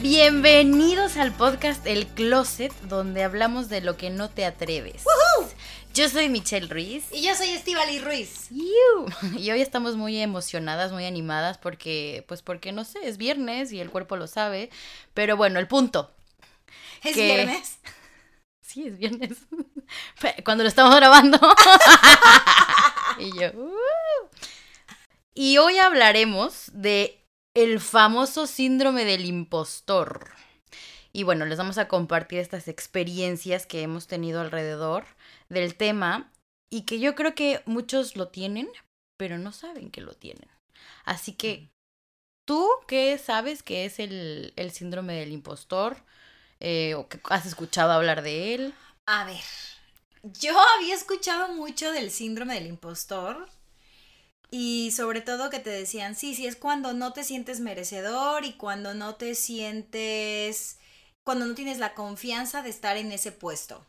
[0.00, 5.04] Bienvenidos al podcast El Closet, donde hablamos de lo que no te atreves.
[5.92, 7.04] Yo soy Michelle Ruiz.
[7.12, 8.46] Y yo soy Estivali Ruiz.
[8.50, 9.06] Iu.
[9.36, 13.80] Y hoy estamos muy emocionadas, muy animadas porque, pues porque no sé, es viernes y
[13.80, 14.70] el cuerpo lo sabe.
[15.12, 16.10] Pero bueno, el punto.
[17.04, 17.78] ¿Es viernes?
[18.62, 19.36] Sí, es viernes.
[20.44, 21.38] Cuando lo estamos grabando.
[23.18, 23.50] y yo.
[23.54, 23.74] "Uh".
[25.34, 27.19] Y hoy hablaremos de
[27.54, 30.30] el famoso síndrome del impostor.
[31.12, 35.04] Y bueno, les vamos a compartir estas experiencias que hemos tenido alrededor
[35.48, 36.32] del tema
[36.70, 38.68] y que yo creo que muchos lo tienen,
[39.16, 40.48] pero no saben que lo tienen.
[41.04, 41.68] Así que,
[42.46, 45.96] ¿tú qué sabes que es el, el síndrome del impostor?
[46.60, 48.74] Eh, ¿O que has escuchado hablar de él?
[49.06, 49.42] A ver,
[50.22, 53.48] yo había escuchado mucho del síndrome del impostor
[54.50, 58.54] y sobre todo que te decían, sí, sí, es cuando no te sientes merecedor y
[58.54, 60.78] cuando no te sientes,
[61.24, 63.84] cuando no tienes la confianza de estar en ese puesto.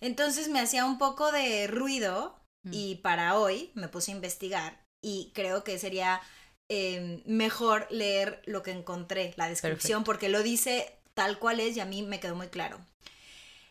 [0.00, 2.70] Entonces me hacía un poco de ruido Mm.
[2.72, 6.20] y para hoy me puse a investigar y creo que sería
[6.68, 11.80] eh, mejor leer lo que encontré, la descripción, porque lo dice tal cual es y
[11.80, 12.78] a mí me quedó muy claro.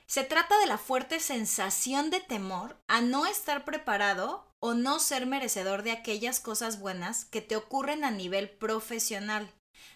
[0.08, 5.25] Se trata de la fuerte sensación de temor a no estar preparado o no ser
[5.25, 9.52] merecedor de aquellas cosas buenas que te ocurren a nivel profesional,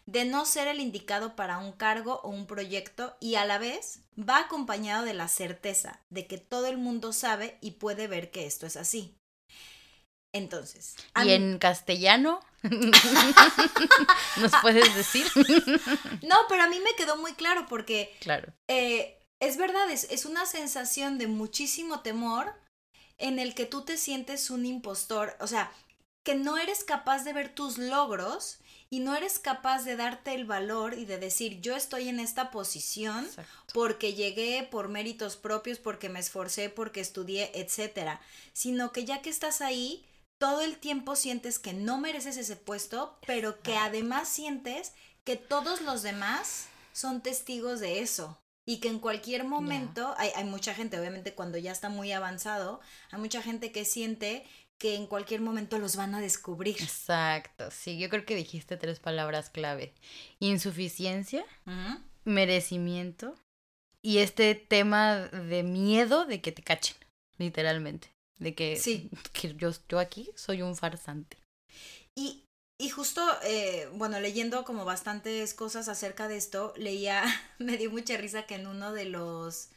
[0.05, 4.01] de no ser el indicado para un cargo o un proyecto y a la vez
[4.17, 8.45] va acompañado de la certeza de que todo el mundo sabe y puede ver que
[8.45, 9.15] esto es así.
[10.33, 12.39] Entonces, ¿Y mí- en castellano?
[14.37, 15.25] ¿Nos puedes decir?
[16.23, 18.53] no, pero a mí me quedó muy claro porque claro.
[18.69, 22.53] eh, es verdad, es, es una sensación de muchísimo temor
[23.21, 25.71] en el que tú te sientes un impostor, o sea,
[26.23, 28.59] que no eres capaz de ver tus logros
[28.89, 32.51] y no eres capaz de darte el valor y de decir, yo estoy en esta
[32.51, 33.73] posición Exacto.
[33.73, 38.21] porque llegué por méritos propios, porque me esforcé, porque estudié, etcétera,
[38.53, 40.05] sino que ya que estás ahí,
[40.37, 44.91] todo el tiempo sientes que no mereces ese puesto, pero que además sientes
[45.23, 48.37] que todos los demás son testigos de eso.
[48.71, 52.79] Y que en cualquier momento, hay, hay mucha gente, obviamente cuando ya está muy avanzado,
[53.11, 54.45] hay mucha gente que siente
[54.77, 56.77] que en cualquier momento los van a descubrir.
[56.81, 57.69] Exacto.
[57.69, 59.93] Sí, yo creo que dijiste tres palabras clave.
[60.39, 61.43] Insuficiencia,
[62.23, 63.35] merecimiento
[64.01, 66.95] y este tema de miedo de que te cachen,
[67.37, 68.07] literalmente.
[68.37, 69.09] De que, Sí.
[69.33, 71.37] que yo, yo aquí soy un farsante.
[72.15, 72.45] Y,
[72.81, 77.23] y justo, eh, bueno, leyendo como bastantes cosas acerca de esto, leía,
[77.59, 79.69] me dio mucha risa que en uno de los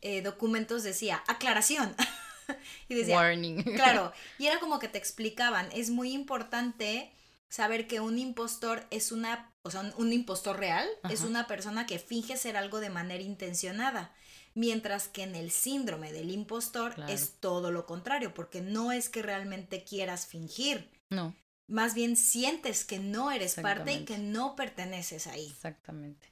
[0.00, 1.94] eh, documentos decía, aclaración.
[2.88, 3.62] y decía, Warning.
[3.76, 7.12] claro, y era como que te explicaban, es muy importante
[7.48, 11.86] saber que un impostor es una, o sea, un, un impostor real es una persona
[11.86, 14.12] que finge ser algo de manera intencionada.
[14.56, 17.12] Mientras que en el síndrome del impostor Claro.
[17.12, 21.34] es todo lo contrario, porque no es que realmente quieras fingir, No,
[21.68, 25.48] más bien sientes que no eres parte y que no perteneces ahí.
[25.48, 26.28] exactamente.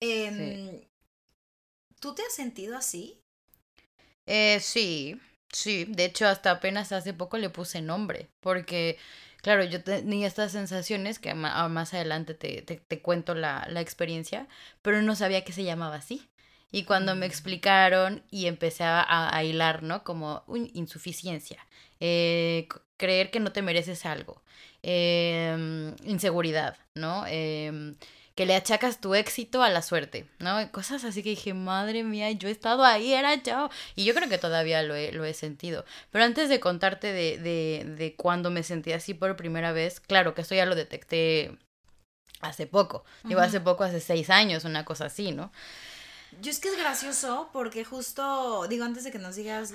[0.00, 0.82] Em,
[2.00, 3.20] ¿Tú te has sentido así?
[4.26, 5.20] Eh, sí,
[5.52, 5.84] sí.
[5.88, 8.28] De hecho, hasta apenas hace poco le puse nombre.
[8.40, 8.98] Porque,
[9.42, 13.80] claro, yo tenía estas sensaciones que ah, más adelante te, te, te cuento la, la
[13.80, 14.48] experiencia,
[14.82, 16.29] pero no sabía que se llamaba así.
[16.72, 17.30] Y cuando me Mm.
[17.30, 19.04] explicaron y empecé a,
[19.36, 20.04] a- hilar, ¿no?
[20.04, 21.64] Como "Uy, insuficiencia,
[22.00, 24.42] eh, creer que no te mereces algo,
[24.82, 27.24] em, inseguridad, ¿no?
[27.26, 27.96] Em,
[28.36, 30.70] que le achacas tu éxito a la suerte, ¿no?
[30.72, 33.68] Cosas así que dije, madre mía, yo he estado ahí, era yo.
[33.96, 35.84] Y yo creo que todavía lo he, lo he sentido.
[36.10, 40.34] Pero antes de contarte de, de, de cuando me sentí así por primera vez, claro
[40.34, 41.58] que esto ya lo detecté
[42.40, 43.04] hace poco.
[43.24, 45.52] Digo, hace poco, hace seis años, una cosa así, ¿no?
[46.40, 49.72] Yo es que es gracioso porque justo, digo, antes de que nos digas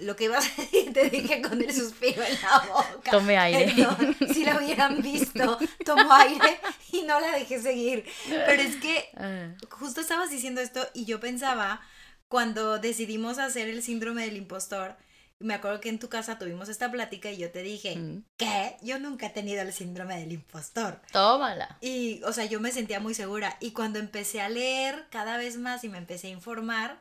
[0.00, 3.10] lo que ibas a decir, te dije con el suspiro en la boca.
[3.10, 3.72] Tomé aire.
[3.74, 6.60] Perdón, si la hubieran visto, tomó aire
[6.92, 8.04] y no la dejé seguir.
[8.28, 11.80] Pero es que Ah, justo estabas diciendo esto y yo pensaba,
[12.28, 14.96] cuando decidimos hacer el síndrome del impostor,
[15.38, 18.24] Me acuerdo que en tu casa tuvimos esta plática y yo te dije, Mm.
[18.38, 18.76] ¿qué?
[18.82, 21.00] Yo nunca he tenido el síndrome del impostor.
[21.12, 21.76] Tómala.
[21.82, 23.56] Y, o sea, yo me sentía muy segura.
[23.60, 27.00] Y cuando empecé a leer cada vez más y me empecé a informar,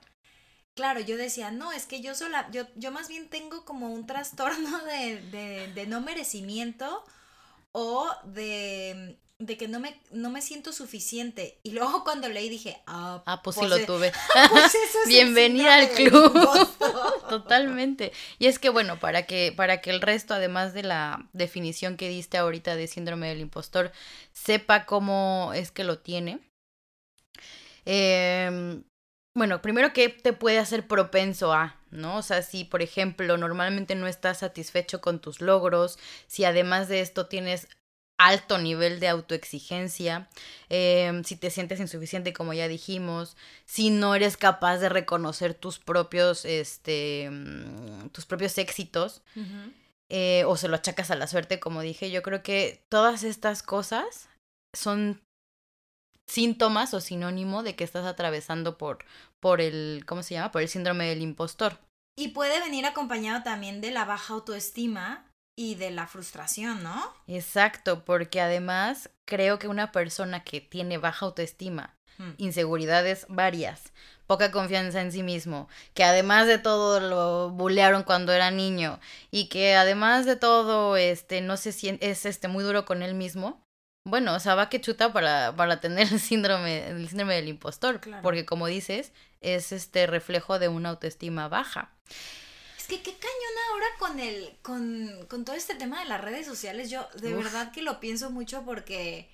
[0.73, 4.05] claro, yo decía, no, es que yo sola, yo, yo más bien tengo como un
[4.05, 7.03] trastorno de, de, de no merecimiento
[7.77, 11.59] o de, de que no me, no me siento suficiente.
[11.63, 14.13] Y luego cuando leí dije, ah, Ah, pues sí lo eh, tuve.
[14.49, 16.33] pues eso es Bienvenida al club.
[17.29, 18.13] Totalmente.
[18.39, 22.09] Y es que bueno, para que, para que el resto, además de la definición que
[22.09, 23.91] diste ahorita de síndrome del impostor,
[24.33, 26.39] sepa cómo es que lo tiene.
[27.85, 28.83] em,
[29.35, 32.17] bueno, primero que te puede hacer propenso a, ¿no?
[32.17, 37.01] O sea, si por ejemplo normalmente no estás satisfecho con tus logros, si además de
[37.01, 37.67] esto tienes
[38.17, 40.29] alto nivel de autoexigencia,
[40.69, 43.35] em, si te sientes insuficiente como ya dijimos,
[43.65, 49.21] si no eres capaz de reconocer tus propios, este, mm, tus propios éxitos,
[50.09, 53.63] eh, o se lo achacas a la suerte, como dije, yo creo que todas estas
[53.63, 54.29] cosas
[54.73, 55.21] son
[56.27, 59.05] síntomas o sinónimo de que estás atravesando por,
[59.39, 60.51] por el, ¿cómo se llama?
[60.51, 61.79] Por el síndrome del impostor.
[62.17, 65.25] Y puede venir acompañado también de la baja autoestima
[65.57, 67.13] y de la frustración, ¿no?
[67.27, 72.31] Exacto, porque además creo que una persona que tiene baja autoestima, Mm.
[72.37, 73.91] inseguridades varias,
[74.25, 78.99] poca confianza en sí mismo, que además de todo lo bulearon cuando era niño
[79.31, 83.15] y que además de todo este no se siente es este muy duro con él
[83.15, 83.64] mismo.
[84.07, 87.99] Bueno, o sea, va que chuta para, para tener el síndrome, el síndrome del impostor,
[87.99, 88.21] Claro.
[88.21, 89.11] porque como dices,
[89.41, 91.89] es este reflejo de una autoestima baja.
[92.77, 96.45] Es que qué cañón ahora con el, con, con todo este tema de las redes
[96.45, 96.91] sociales.
[96.91, 97.43] Yo de Uf.
[97.45, 99.27] verdad que lo pienso mucho porque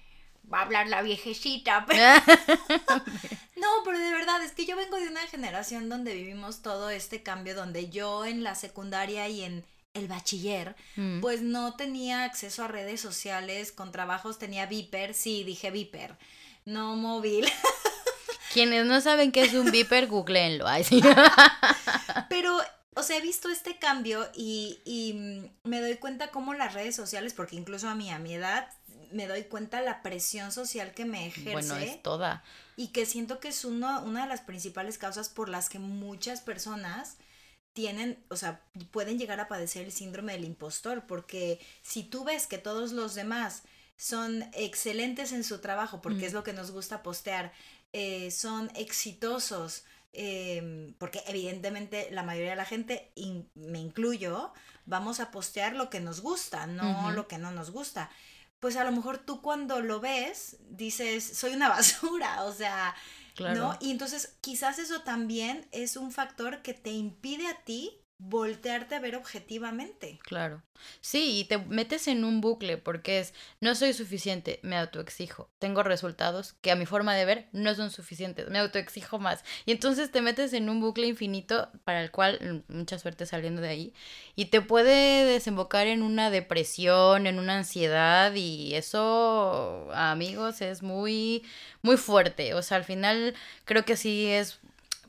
[0.52, 1.86] va a hablar la viejecita.
[1.86, 2.02] pero-
[3.58, 7.22] no, pero de verdad, es que yo vengo de una generación donde vivimos todo este
[7.24, 11.20] cambio, donde yo en la secundaria y en el bachiller, Mm.
[11.22, 16.18] pues no tenía acceso a redes sociales, con trabajos tenía Viper, sí, dije Viper,
[16.66, 17.46] no móvil.
[18.54, 20.66] Quienes no saben qué es un viper, googleenlo.
[22.30, 22.58] Pero,
[22.96, 26.96] o sea, he visto este cambio y, y, mm, me doy cuenta cómo las redes
[26.96, 28.68] sociales, porque incluso a mí, a mi edad,
[29.12, 32.44] me doy cuenta la presión social que me ejerce bueno, es toda.
[32.78, 36.42] y que siento que es uno, una de las principales causas por las que muchas
[36.42, 37.16] personas
[37.74, 42.48] tienen, o sea, pueden llegar a padecer el síndrome del impostor, porque si tú ves
[42.48, 43.64] que todos los demás
[43.98, 46.26] son excelentes en su trabajo, porque Mm.
[46.26, 47.54] es lo que nos gusta postear,
[47.94, 49.84] eh, son exitosos,
[50.14, 54.54] eh, porque evidentemente la mayoría de la gente, in- me incluyo,
[54.86, 58.10] vamos a postear lo que nos gusta, no lo que no nos gusta.
[58.60, 61.70] Pues a lo mejor tú cuando lo ves dices, soy una
[62.24, 62.94] basura, o sea,
[63.40, 63.78] ¿no?
[63.80, 69.00] Y entonces quizás eso también es un factor que te impide a ti voltearte a
[69.00, 70.20] ver objetivamente.
[70.24, 70.62] Claro.
[71.00, 75.50] Sí, y te metes en un bucle porque es, no soy suficiente, me autoexijo.
[75.60, 79.44] Tengo resultados que a mi forma de ver no son suficientes, me autoexijo más.
[79.66, 83.62] Y entonces te metes en un bucle infinito para el cual mm, mucha suerte saliendo
[83.62, 83.94] de ahí
[84.36, 91.44] y te puede desembocar en una depresión, en una ansiedad y eso, amigos, es muy
[91.82, 92.54] muy fuerte.
[92.54, 93.34] O sea, al final
[93.66, 94.60] creo que sí es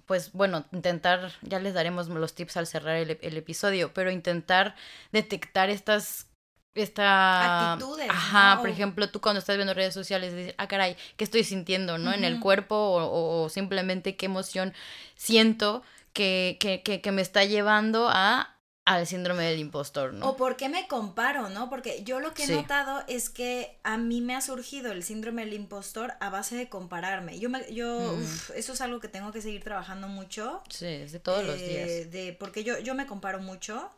[0.06, 4.75] pues bueno, intentar, ya les daremos los tips al cerrar el, el episodio, pero intentar
[5.12, 6.26] detectar estas
[6.75, 8.60] esta Actitudes, ajá ¿no?
[8.62, 12.15] por ejemplo tú cuando estás viendo redes sociales dices ah caray qué estoy sintiendo no
[12.15, 14.72] en el cuerpo o, o- o simplemente qué emoción
[15.15, 15.82] siento
[16.15, 18.52] que, que, que, que me está llevando a
[18.84, 21.70] al síndrome del impostor no O por qué me comparo, ¿no?
[21.70, 22.53] Porque yo lo que he Sí.
[22.53, 26.69] notado es que a mí me ha surgido el síndrome del impostor a base de
[26.69, 27.39] compararme.
[27.39, 28.22] Yo, me, yo Mm.
[28.22, 30.62] uf, eso es algo que tengo que seguir trabajando mucho.
[30.69, 33.91] sí es de todos los eh, días De, porque yo, yo me comparo mucho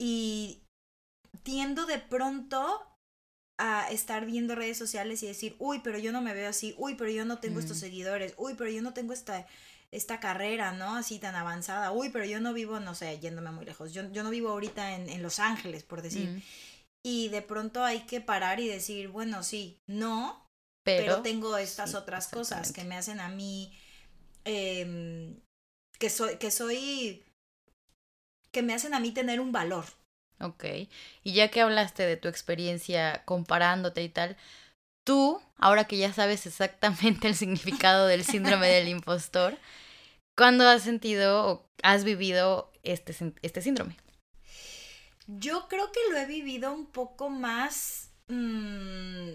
[0.00, 0.62] y
[1.42, 2.82] tiendo de pronto
[3.58, 6.94] a estar viendo redes sociales y decir, uy, pero yo no me veo así, uy,
[6.94, 7.80] pero yo no tengo estos Mm.
[7.80, 9.46] seguidores, uy, pero yo no tengo esta,
[9.90, 10.96] esta carrera, ¿no?
[10.96, 14.22] Así tan avanzada, uy, pero yo no vivo, no sé, yéndome muy lejos, yo, yo
[14.22, 16.30] no vivo ahorita en, en Los Ángeles, por decir.
[16.30, 16.42] Mm,
[17.04, 20.46] Y de pronto hay que parar y decir, bueno, sí, no,
[20.84, 23.76] pero, pero, tengo estas sí, otras cosas que me hacen a mí
[24.44, 25.40] em,
[25.98, 27.24] que soy que soy
[28.52, 29.84] que me hacen a mí tener un valor
[30.40, 30.64] Ok.
[31.24, 34.36] Y ya que hablaste de tu experiencia comparándote y tal,
[35.06, 39.56] tú, ahora que ya sabes exactamente el significado del síndrome del impostor,
[40.36, 43.96] ¿cuándo has sentido o has vivido este, este síndrome?
[45.28, 49.30] yo creo que lo he vivido un poco más mm,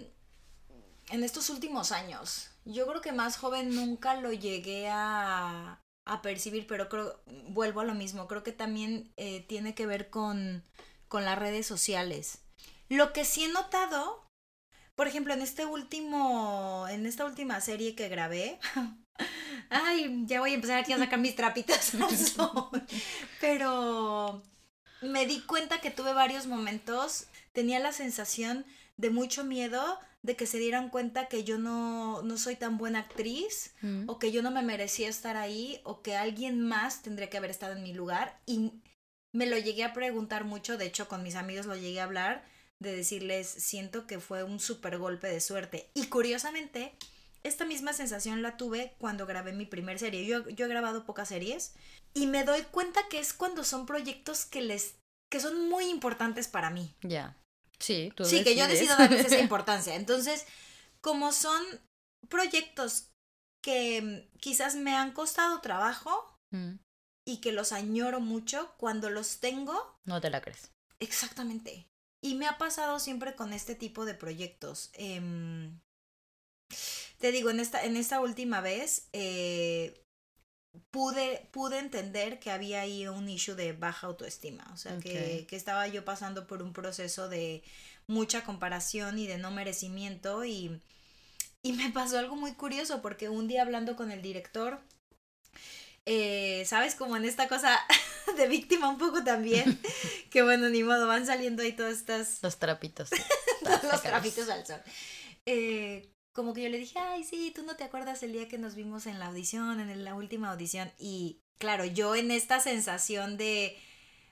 [1.10, 6.68] en estos últimos años yo creo que más joven nunca lo llegué a, a percibir,
[6.68, 10.64] pero creo, vuelvo a lo mismo, creo que también eh, tiene que ver con,
[11.08, 12.40] con las redes sociales.
[12.90, 14.24] Lo que sí he notado,
[14.96, 18.60] por ejemplo, en este último, en esta última serie que grabé,
[19.70, 22.70] ay, ya voy a empezar aquí a sacar mis trapitos al sol,
[23.40, 24.44] pero
[25.02, 28.66] me di cuenta que tuve varios momentos, tenía la sensación
[28.98, 33.00] de mucho miedo de que se dieran cuenta que yo no, no soy tan buena
[33.00, 34.08] actriz Mm.
[34.08, 37.50] o que yo no me merecía estar ahí o que alguien más tendría que haber
[37.50, 38.74] estado en mi lugar y
[39.34, 42.46] me lo llegué a preguntar mucho, de hecho con mis amigos lo llegué a hablar,
[42.82, 46.94] de decirles siento que fue un super golpe de suerte y curiosamente
[47.44, 50.26] esta misma sensación la tuve cuando grabé mi primer serie.
[50.26, 51.74] Yo, yo he grabado pocas series
[52.14, 54.96] y me doy cuenta que es cuando son proyectos que les
[55.32, 56.94] que son muy importantes para mí.
[57.04, 57.38] Ya.
[57.80, 59.96] Sí, tú Sí, que yo decido darles esa importancia.
[59.96, 60.46] Entonces,
[61.00, 61.64] como son
[62.30, 63.08] proyectos
[63.64, 66.80] que quizás me han costado trabajo Mm,
[67.26, 70.70] y que los añoro mucho, cuando los tengo, No te la crees.
[71.00, 71.88] exactamente.
[72.22, 74.92] Y me ha pasado siempre con este tipo de proyectos.
[74.94, 75.80] Em,
[77.18, 80.04] te digo, en esta, en esta última vez eh,
[80.92, 84.70] pude, pude entender que había ahí un issue de baja autoestima.
[84.74, 87.64] O sea, que, que estaba yo pasando por un proceso de
[88.08, 90.46] mucha comparación y de no merecimiento.
[90.46, 90.80] Y,
[91.64, 94.80] y me pasó algo muy curioso porque un día hablando con el director,
[96.06, 96.96] eh, ¿sabes?
[96.96, 97.80] Como en esta cosa
[98.38, 99.80] de víctima un poco también,
[100.30, 103.10] que bueno, ni modo, van saliendo ahí todas estas Los trapitos.
[103.64, 104.82] todos los trapitos al sol.
[105.46, 108.58] Eh, como que yo le dije, ay, sí, tú no te acuerdas el día que
[108.58, 110.92] nos vimos en la audición, en la última audición.
[110.98, 113.78] Y claro, yo en esta sensación de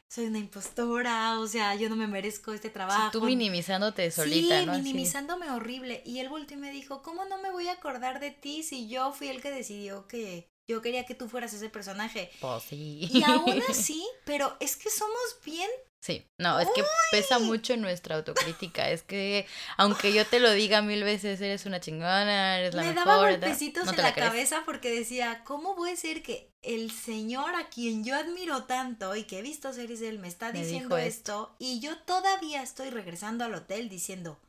[0.10, 3.12] soy una impostora, o sea, yo no me merezco este trabajo.
[3.12, 4.72] tú minimizándote solita, sí, ¿no?
[4.72, 4.81] Así.
[4.81, 6.01] minimizándome horrible.
[6.03, 8.88] Y él volteó y me dijo, ¿cómo no me voy a acordar de ti si
[8.88, 12.31] yo fui el que decidió que yo quería que tú fueras ese personaje?
[12.39, 13.09] Pues sí.
[13.11, 15.69] Y aún así, pero es que somos bien
[16.01, 18.89] Sí, no, es que pesa mucho en nuestra autocrítica.
[18.89, 19.45] Es que,
[19.75, 23.05] aunque yo te lo diga mil veces, eres una chingona, eres la me mejor.
[23.05, 27.53] daba da- golpecitos no en la, cabeza porque decía, ¿cómo puede ser que el señor
[27.55, 30.59] a quien yo admiro tanto y que he visto series de él me está Me
[30.63, 34.39] diciendo dijo esto y yo todavía estoy regresando al hotel diciendo,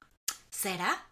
[0.51, 1.10] ¿será?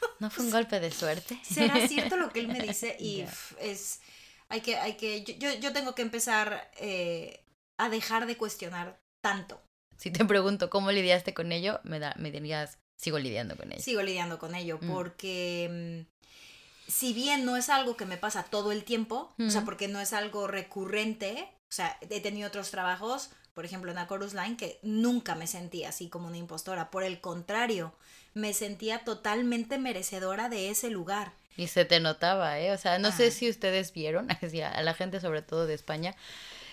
[0.20, 1.38] No fue un golpe de suerte.
[1.42, 2.96] ¿Será cierto lo que él me dice?
[2.98, 4.00] Y pf, es,
[4.48, 7.44] hay que, hay que, yo, yo, tengo que empezar eh,
[7.76, 9.60] a dejar de cuestionar tanto.
[9.96, 13.82] Si te pregunto cómo lidiaste con ello, me, da, me dirías, sigo lidiando con ello.
[13.82, 14.90] Sigo lidiando con ello Mm.
[14.92, 19.60] porque mm, si bien no es algo que me pasa todo el tiempo, o sea,
[19.60, 19.64] Mm.
[19.64, 24.34] porque no es algo recurrente, o sea, he tenido otros trabajos, por ejemplo en Chorus
[24.34, 27.92] Line, que nunca me sentía así como una impostora, por el contrario,
[28.32, 31.32] me sentía totalmente merecedora de ese lugar.
[31.56, 32.70] Y se te notaba, ¿eh?
[32.70, 33.30] O sea, no sé Ah.
[33.32, 36.14] si ustedes vieron, a la gente sobre todo de España,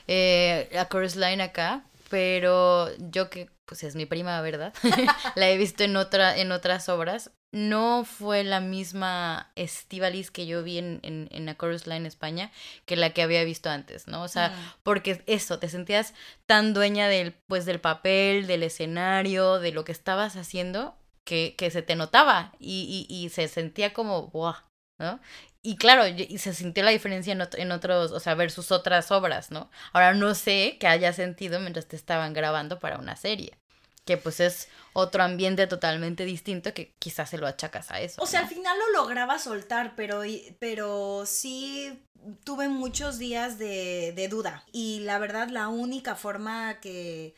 [0.07, 4.73] eh, Chorus Line acá, pero yo que, pues es mi prima, ¿verdad?
[5.35, 7.31] la he visto en, otra, en otras obras.
[7.51, 12.51] No fue la misma Estivalis que yo vi en, en, en A Chorus Line España
[12.85, 14.23] que la que había visto antes, ¿no?
[14.23, 14.73] O sea, Mm.
[14.83, 16.13] porque eso, te sentías
[16.45, 21.71] tan dueña del, pues, del papel, del escenario, de lo que estabas haciendo, que, que
[21.71, 24.65] se te notaba y, y, y se sentía como, ¡buah!
[24.99, 25.19] ¿no?
[25.65, 29.09] Y claro, y se sintió la diferencia en, ot- en otros, o sea, versus otras
[29.11, 29.71] obras, ¿no?
[29.93, 33.57] Ahora no sé qué haya sentido mientras te estaban grabando para una serie,
[34.05, 38.21] que pues es otro ambiente totalmente distinto que quizás se lo achacas a eso.
[38.21, 40.21] O sea, al final lo lograba soltar, pero,
[40.59, 41.99] pero sí
[42.43, 44.63] tuve muchos días de, de duda.
[44.71, 47.33] Y la verdad, la única forma que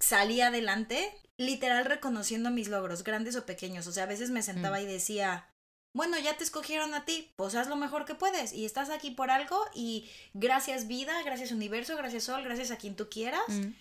[0.00, 3.86] salí adelante, literal reconociendo mis logros, grandes o pequeños.
[3.86, 4.82] O sea, a veces me sentaba Mm.
[4.82, 5.46] y decía,
[5.94, 8.52] bueno, ya te escogieron a ti, pues haz lo mejor que puedes.
[8.52, 12.96] Y estás aquí por algo y gracias vida, gracias universo, gracias sol, gracias a quien
[12.96, 13.48] tú quieras.
[13.48, 13.74] Mm.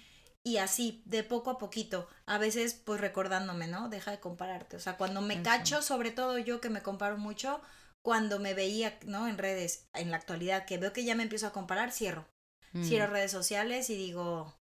[0.43, 3.89] Y así, de poco a poquito, a veces pues recordándome, ¿no?
[3.89, 4.75] Deja de compararte.
[4.75, 5.43] O sea, cuando me Eso.
[5.43, 7.61] cacho, sobre todo yo que me comparo mucho,
[8.03, 9.27] cuando me veía, ¿no?
[9.27, 12.27] En redes, en la actualidad, que veo que ya me empiezo a comparar, cierro.
[12.73, 12.83] Mm.
[12.83, 14.53] Cierro redes sociales y digo,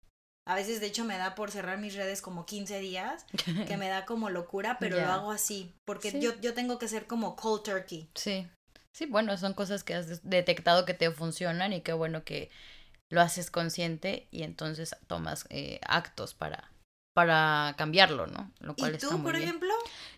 [0.47, 3.26] a veces de hecho me da por cerrar mis redes como 15 días,
[3.66, 6.20] que me da como locura, pero lo hago así, porque Sí.
[6.20, 8.09] yo, yo tengo que ser como cold turkey.
[8.14, 8.49] Sí,
[8.97, 12.50] sí, bueno, son cosas que has detectado que te funcionan y qué bueno que
[13.11, 16.70] lo haces consciente y entonces tomas eh, actos para,
[17.14, 18.52] para cambiarlo, ¿no?
[18.61, 19.49] Lo cual ¿Y está tú, muy por bien.
[19.49, 19.70] ejemplo?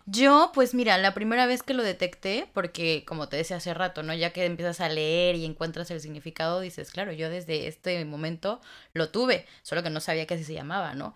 [0.05, 4.03] Yo, pues mira, la primera vez que lo detecté, porque como te decía hace rato,
[4.03, 4.13] ¿no?
[4.13, 8.59] Ya que empiezas a leer y encuentras el significado, dices, claro, yo desde este momento
[8.93, 11.15] lo tuve, solo que no sabía que así se llamaba, ¿no?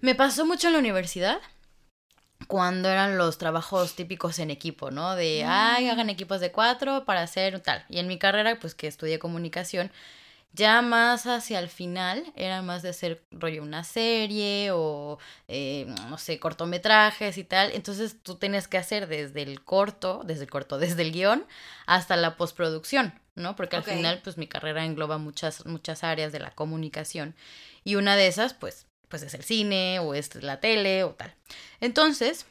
[0.00, 1.40] Me pasó mucho en la universidad,
[2.46, 5.16] cuando eran los trabajos típicos en equipo, ¿no?
[5.16, 7.84] De, ay, hagan equipos de cuatro para hacer tal.
[7.88, 9.90] Y en mi carrera, pues que estudié comunicación,
[10.54, 15.18] ya más hacia el final era más de hacer rollo una serie o,
[15.48, 17.72] eh, no sé, cortometrajes y tal.
[17.72, 21.46] Entonces tú tenías que hacer desde el corto, desde el corto, desde el guion
[21.86, 23.56] hasta la postproducción, ¿no?
[23.56, 27.34] Porque al final, pues mi carrera engloba muchas, muchas áreas de la comunicación.
[27.84, 31.34] Y una de esas, pues, pues es el cine o es la tele o tal.
[31.80, 32.46] Entonces,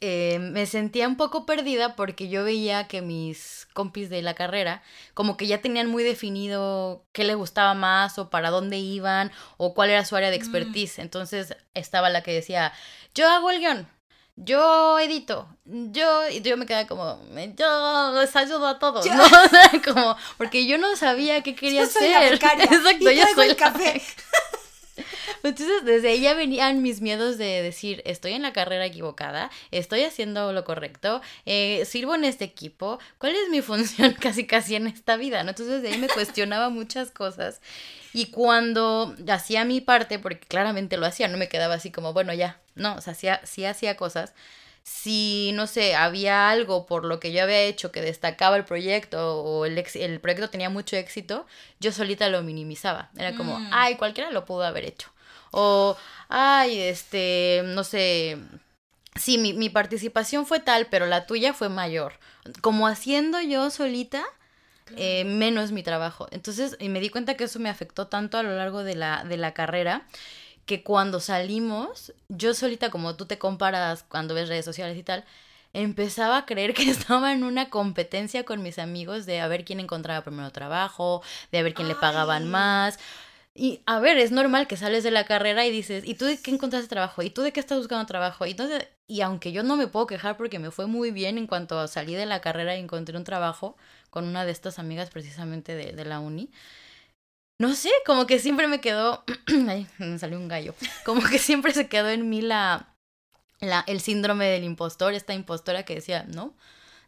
[0.00, 4.82] eh, me sentía un poco perdida porque yo veía que mis compis de la carrera
[5.12, 9.74] como que ya tenían muy definido qué les gustaba más o para dónde iban o
[9.74, 10.40] cuál era su área de mm.
[10.40, 10.98] expertise.
[11.00, 12.72] Entonces estaba la que decía,
[13.12, 13.88] yo hago el guion,
[14.36, 17.20] yo edito, yo, y yo me quedaba como,
[17.56, 19.24] yo les ayudo a todos, ¿no?
[19.84, 22.34] como, porque yo no sabía qué quería hacer.
[22.34, 24.00] Exacto, yo soy el café.
[25.42, 30.52] Entonces, desde ya venían mis miedos de decir, estoy en la carrera equivocada, estoy haciendo
[30.52, 35.16] lo correcto, eh, sirvo en este equipo, ¿cuál es mi función casi casi en esta
[35.16, 35.42] vida?
[35.42, 35.50] ¿no?
[35.50, 37.60] Entonces, de ahí me cuestionaba muchas cosas.
[38.12, 42.32] Y cuando hacía mi parte, porque claramente lo hacía, no me quedaba así como, bueno,
[42.32, 44.34] ya, no, o sea, sí hacía cosas
[44.88, 49.42] si, no sé, había algo por lo que yo había hecho que destacaba el proyecto
[49.42, 51.46] o el, el proyecto tenía mucho éxito,
[51.78, 53.10] yo solita lo minimizaba.
[53.14, 53.70] Era como, mm.
[53.70, 55.10] ay, cualquiera lo pudo haber hecho.
[55.50, 55.94] O,
[56.30, 58.38] ay, este, no sé,
[59.14, 62.14] sí, mi, mi participación fue tal, pero la tuya fue mayor.
[62.62, 64.24] Como haciendo yo solita,
[64.96, 66.28] eh, menos mi trabajo.
[66.30, 69.22] Entonces, y me di cuenta que eso me afectó tanto a lo largo de la,
[69.24, 70.06] de la carrera
[70.68, 75.24] que cuando salimos, yo solita, como tú te comparas cuando ves redes sociales y tal,
[75.72, 79.80] empezaba a creer que estaba en una competencia con mis amigos de a ver quién
[79.80, 82.98] encontraba primero trabajo, de a ver quién le pagaban más.
[83.54, 86.40] Y a ver, es normal que sales de la carrera y dices, ¿y tú de
[86.40, 87.22] qué encontraste trabajo?
[87.22, 88.44] ¿Y tú de qué estás buscando trabajo?
[88.46, 91.46] Y, entonces, y aunque yo no me puedo quejar porque me fue muy bien en
[91.46, 93.76] cuanto salí de la carrera y encontré un trabajo
[94.10, 96.50] con una de estas amigas precisamente de, de la uni,
[97.58, 99.24] no sé, como que siempre me quedó,
[99.68, 100.74] ay, me salió un gallo,
[101.04, 102.94] como que siempre se quedó en mí la,
[103.60, 106.54] la, el síndrome del impostor, esta impostora que decía, no,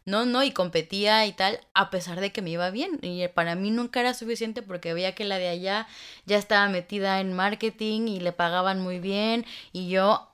[0.05, 2.99] no, no, y competía y tal, a pesar de que me iba bien.
[3.03, 5.87] Y para mí nunca era suficiente porque veía que la de allá
[6.25, 10.30] ya estaba metida en marketing y le pagaban muy bien y yo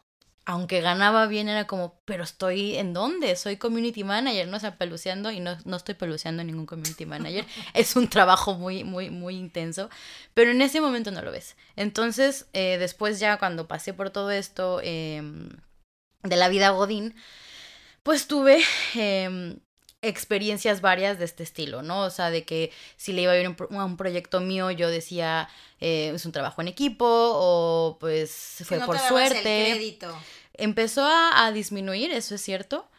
[0.50, 3.36] aunque ganaba bien, era como, pero estoy en dónde?
[3.36, 7.46] Soy community manager, no o sea, peluceando y no, no estoy peluceando ningún community manager.
[7.74, 9.90] es un trabajo muy, muy, muy intenso,
[10.34, 11.58] pero en ese momento no lo ves.
[11.76, 15.50] Entonces, eh, después ya cuando pasé por todo esto em,
[16.24, 17.14] de la vida Godín,
[18.04, 18.64] pues tuve
[18.96, 19.60] em,
[20.02, 22.02] experiencias varias de este estilo, ¿no?
[22.02, 25.50] O sea, de que si le iba a ir a un proyecto mío, yo decía,
[25.80, 29.98] eh, es un trabajo en equipo o pues fue por suerte.
[30.54, 32.90] Empezó a, disminuir, eso es cierto,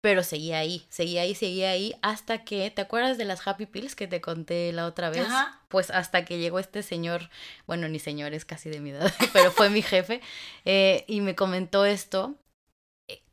[0.00, 3.96] pero seguía ahí, seguía ahí, seguía ahí, hasta que, ¿te acuerdas de las Happy Pills
[3.96, 5.26] que te conté la otra vez?
[5.68, 7.28] Pues hasta que llegó este señor,
[7.66, 10.20] bueno, ni señor, es casi de mi edad, pero fue mi jefe,
[10.64, 12.36] eh, y me comentó esto,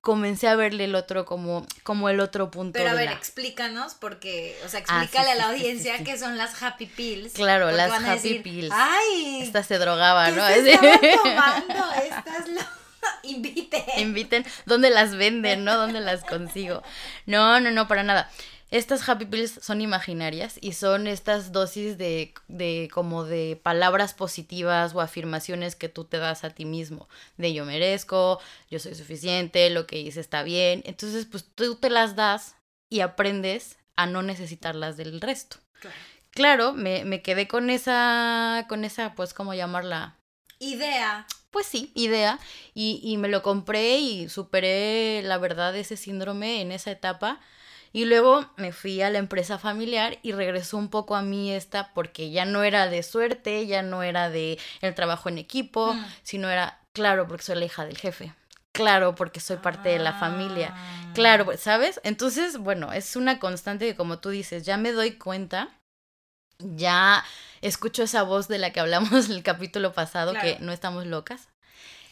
[0.02, 2.78] comencé a verle el otro como, como el otro punto.
[2.78, 6.62] Pero a ver, explícanos, porque, o sea, ah, explícale a la audiencia qué son las
[6.62, 7.34] happy pills.
[7.34, 8.72] Claro, las happy pills.
[8.72, 10.48] Ay, estas se drogaban, ¿no?
[10.48, 10.78] Se
[11.24, 11.92] tomando?
[12.04, 12.62] Estas lo...
[13.24, 13.84] Inviten.
[13.98, 14.46] Inviten.
[14.66, 15.76] ¿Dónde las venden, no?
[15.76, 16.84] ¿Dónde las consigo?
[17.26, 18.30] No, no, no, para nada.
[18.72, 24.96] Estas happy pills son imaginarias y son estas dosis de, de como de palabras positivas
[24.96, 27.08] o afirmaciones que tú te das a ti mismo.
[27.38, 30.82] De yo merezco, yo soy suficiente, lo que hice está bien.
[30.86, 32.56] Entonces, pues tú te las das
[32.90, 35.58] y aprendes a no necesitarlas del resto.
[35.80, 35.96] Claro.
[36.32, 40.18] Claro, me, me quedé con esa, con esa, pues, ¿cómo llamarla?
[40.60, 41.28] Idea.
[41.50, 42.40] Pues sí, idea.
[42.74, 47.40] Y, y me lo compré y superé, la verdad, ese síndrome en esa etapa
[47.96, 51.94] y luego me fui a la empresa familiar y regresó un poco a mí esta
[51.94, 56.06] porque ya no era de suerte, ya no era de el trabajo en equipo, mm.
[56.22, 58.34] sino era, claro, porque soy la hija del jefe.
[58.74, 60.74] Claro, porque soy parte de la familia.
[60.76, 61.12] Ah.
[61.14, 62.02] Claro, ¿sabes?
[62.04, 65.70] Entonces, bueno, es una constante que como tú dices, ya me doy cuenta,
[66.60, 67.24] ya
[67.62, 71.48] escucho esa voz de la que hablamos en el capítulo pasado, que no estamos locas.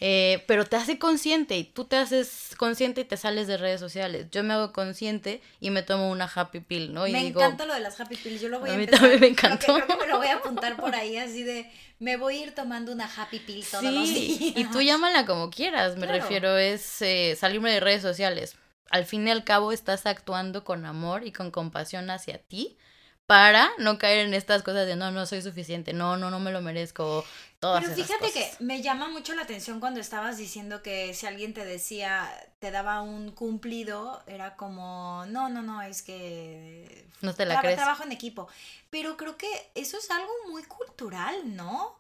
[0.05, 3.79] Eh, pero te hace consciente y tú te haces consciente y te sales de redes
[3.79, 4.27] sociales.
[4.31, 7.07] Yo me hago consciente y me tomo una happy pill, ¿no?
[7.07, 9.21] Y me encanta lo de las happy pills, yo lo voy a, a mí también
[9.21, 9.75] me encantó.
[9.75, 12.51] Creo que, me lo voy a apuntar por ahí así de, me voy a ir
[12.53, 14.57] tomando una happy pill todos los días.
[14.57, 18.57] Y tú llámala como quieras, me refiero, es eh, salirme de redes sociales.
[18.89, 22.77] Al fin y al cabo estás actuando con amor y con compasión hacia ti
[23.25, 26.51] para no caer en estas cosas de no, no soy suficiente, no, no, no me
[26.51, 27.25] lo merezco,
[27.59, 31.53] todas Pero fíjate que me llama mucho la atención cuando estabas diciendo que si alguien
[31.53, 37.07] te decía, te daba un cumplido, era como, no, no, no, es que...
[37.21, 37.77] No te la crees.
[37.77, 38.49] Trabajo en equipo.
[38.89, 41.97] Pero creo que eso es algo muy cultural, ¿no?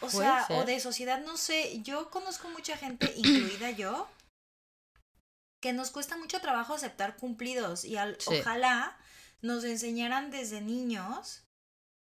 [0.00, 4.06] O sea, o de sociedad, no sé, yo conozco mucha gente, incluida yo,
[5.60, 8.96] que nos cuesta mucho trabajo aceptar cumplidos y al, ojalá
[9.40, 11.44] nos enseñaran desde niños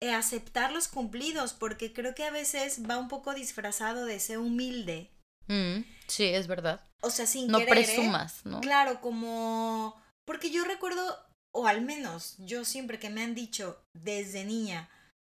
[0.01, 4.19] a eh, aceptar los cumplidos, porque creo que a veces va un poco disfrazado de
[4.19, 5.11] ser humilde.
[5.47, 6.85] Mm, sí, es verdad.
[7.01, 7.77] O sea, sin no querer.
[7.77, 7.83] ¿eh?
[7.83, 8.61] presumas, ¿no?
[8.61, 10.01] Claro, como.
[10.25, 11.17] Porque yo recuerdo,
[11.51, 14.89] o al menos yo siempre que me han dicho desde niña,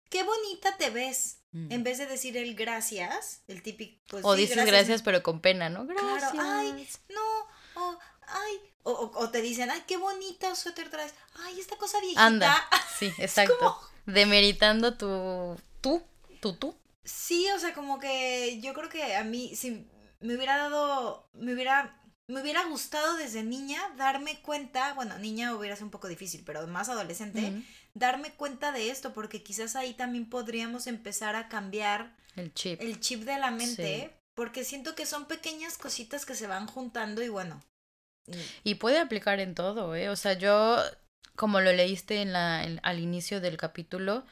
[0.09, 1.39] qué bonita te ves.
[1.51, 1.71] Mm.
[1.71, 4.01] En vez de decir el gracias, el típico.
[4.09, 5.85] Pues, o dices gracias, pero con pena, ¿no?
[5.85, 6.31] Gracias.
[6.31, 11.13] Claro, ay, no, o ay, o, te dicen, ay, qué bonita suéter traes.
[11.35, 12.25] Ay, esta cosa viejita.
[12.25, 12.69] Anda,
[12.99, 13.79] sí, exacto.
[14.05, 16.03] Demeritando tu, tú,
[16.41, 16.75] tú, tú.
[17.05, 19.87] Sí, o sea, como que yo creo que a mí, si
[20.19, 25.75] me hubiera dado, me hubiera, me hubiera gustado desde niña darme cuenta, bueno, niña hubiera
[25.75, 30.29] sido un poco difícil, pero más adolescente, darme cuenta de esto, porque quizás ahí también
[30.29, 35.25] podríamos empezar a cambiar el chip, el chip de la mente, porque siento que son
[35.25, 37.61] pequeñas cositas que se van juntando y bueno,
[38.63, 40.09] y puede aplicar en todo, ¿eh?
[40.09, 40.77] O sea, yo,
[41.35, 44.25] como lo leíste en la, al inicio del capítulo,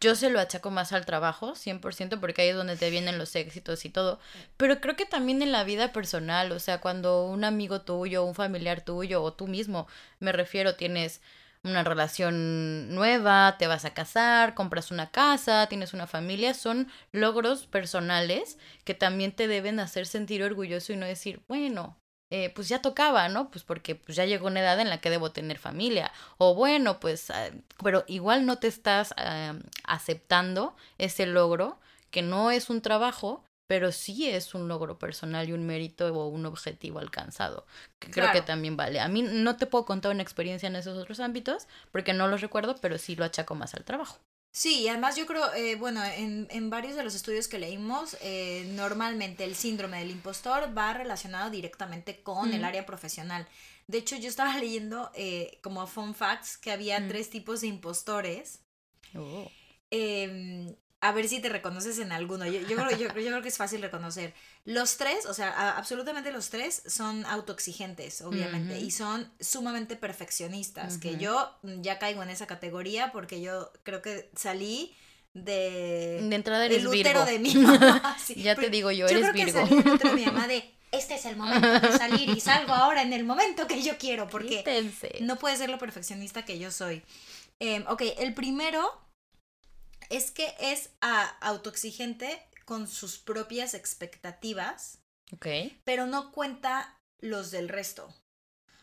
[0.00, 3.36] yo se lo achaco más al trabajo, 100%, porque ahí es donde te vienen los
[3.36, 4.18] éxitos y todo.
[4.56, 8.34] Pero creo que también en la vida personal, o sea, cuando un amigo tuyo, un
[8.34, 9.86] familiar tuyo, o tú mismo,
[10.18, 11.20] me refiero, tienes
[11.62, 17.66] una relación nueva, te vas a casar, compras una casa, tienes una familia, son logros
[17.66, 21.99] personales que también te deben hacer sentir orgulloso y no decir, bueno,
[22.30, 23.50] eh, pues ya tocaba, ¿no?
[23.50, 26.12] Pues porque pues ya llegó una edad en la que debo tener familia.
[26.38, 27.50] O bueno, pues, ah,
[27.82, 31.78] pero igual no te estás ah, aceptando ese logro,
[32.10, 36.28] que no es un trabajo, pero sí es un logro personal y un mérito o
[36.28, 37.66] un objetivo alcanzado,
[37.98, 39.00] que creo que también vale.
[39.00, 42.40] A mí no te puedo contar una experiencia en esos otros ámbitos, porque no los
[42.40, 44.18] recuerdo, pero sí lo achaco más al trabajo.
[44.52, 48.16] Sí, y además yo creo, eh, bueno, en, en, varios de los estudios que leímos,
[48.20, 53.46] eh, normalmente el síndrome del impostor va relacionado directamente con el área profesional.
[53.86, 58.60] De hecho, yo estaba leyendo eh, como fun facts que había tres tipos de impostores.
[59.14, 59.48] Oh.
[59.90, 62.46] Em, a ver si te reconoces en alguno.
[62.46, 64.34] Yo, yo, creo, yo, yo, creo que es fácil reconocer.
[64.64, 71.16] Los tres, o sea, absolutamente los tres son autoexigentes, obviamente, y son sumamente perfeccionistas, que
[71.16, 74.94] yo ya caigo en esa categoría porque yo creo que salí
[75.32, 76.20] de...
[76.22, 78.16] De entrada eres útero de mi mamá.
[78.36, 79.60] ya te digo yo, eres yo creo Virgo.
[79.60, 82.40] Que salí del útero de mi mamá de este es el momento de salir y
[82.40, 84.64] salgo ahora en el momento que yo quiero, porque
[85.20, 87.02] no puede ser lo perfeccionista que yo soy.
[87.60, 89.00] Eh, ok, el primero
[90.10, 94.98] es que es autoexigente con sus propias expectativas.
[95.32, 95.46] Ok.
[95.84, 98.14] Pero no cuenta los del resto.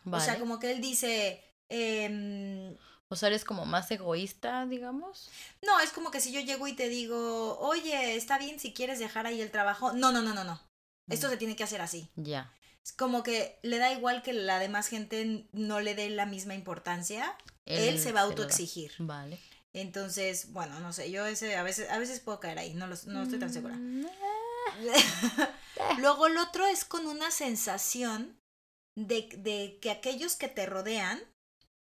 [0.10, 1.44] O sea, como que él dice.
[1.70, 2.76] Em,
[3.10, 5.30] o sea, eres como más egoísta, digamos.
[5.62, 9.00] No, es como que si yo llego y te digo, oye, está bien si quieres
[9.00, 9.94] dejar ahí el trabajo.
[9.94, 10.62] No, no, no, no, no.
[11.10, 11.30] Esto mm.
[11.32, 12.10] se tiene que hacer así.
[12.16, 12.54] Ya.
[12.84, 16.54] Es como que le da igual que la demás gente no le dé la misma
[16.54, 17.36] importancia.
[17.66, 18.94] Él, se va a autoexigir.
[19.00, 19.40] Vale.
[19.82, 22.94] Entonces, bueno, no sé, yo ese, a veces, a veces puedo caer ahí, no, no
[22.94, 23.76] estoy tan segura.
[23.76, 24.06] Mm,
[26.00, 28.40] Luego el otro es con una sensación
[28.96, 31.22] de, de que aquellos que te rodean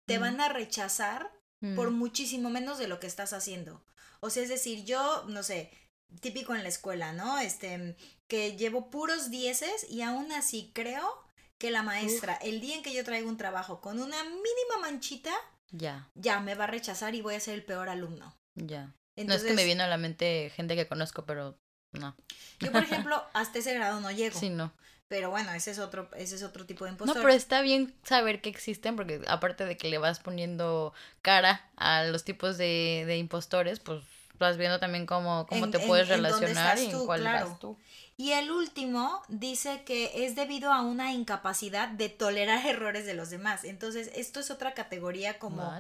[0.07, 1.33] te van a rechazar
[1.75, 3.83] por muchísimo menos de lo que estás haciendo.
[4.21, 5.73] O sea, es decir, yo, no sé,
[6.21, 7.39] típico en la escuela, ¿no?
[7.39, 7.97] Este,
[8.29, 11.25] que llevo puros dieces y aún así creo
[11.59, 15.35] que la maestra, el día en que yo traigo un trabajo con una mínima manchita,
[15.71, 16.09] ya.
[16.15, 18.37] Ya, me va a rechazar y voy a ser el peor alumno.
[18.55, 18.95] Ya.
[19.17, 21.59] no es que me viene a la mente gente que conozco, pero
[21.93, 22.17] no.
[22.61, 24.39] Yo, por ejemplo, hasta ese grado no llego.
[24.39, 24.73] Sí, no.
[25.09, 27.17] Pero bueno, ese es otro, ese es otro tipo de impostor.
[27.17, 31.71] No, pero está bien saber que existen, porque aparte de que le vas poniendo cara
[31.77, 34.03] a los tipos de, de impostores, pues
[34.39, 37.57] vas viendo también cómo, cómo te puedes relacionar y en cuál claro.
[37.61, 37.79] tú.
[38.19, 43.31] Y el último dice que es debido a una incapacidad de tolerar errores de los
[43.31, 43.65] demás.
[43.65, 45.71] Entonces, esto es otra categoría como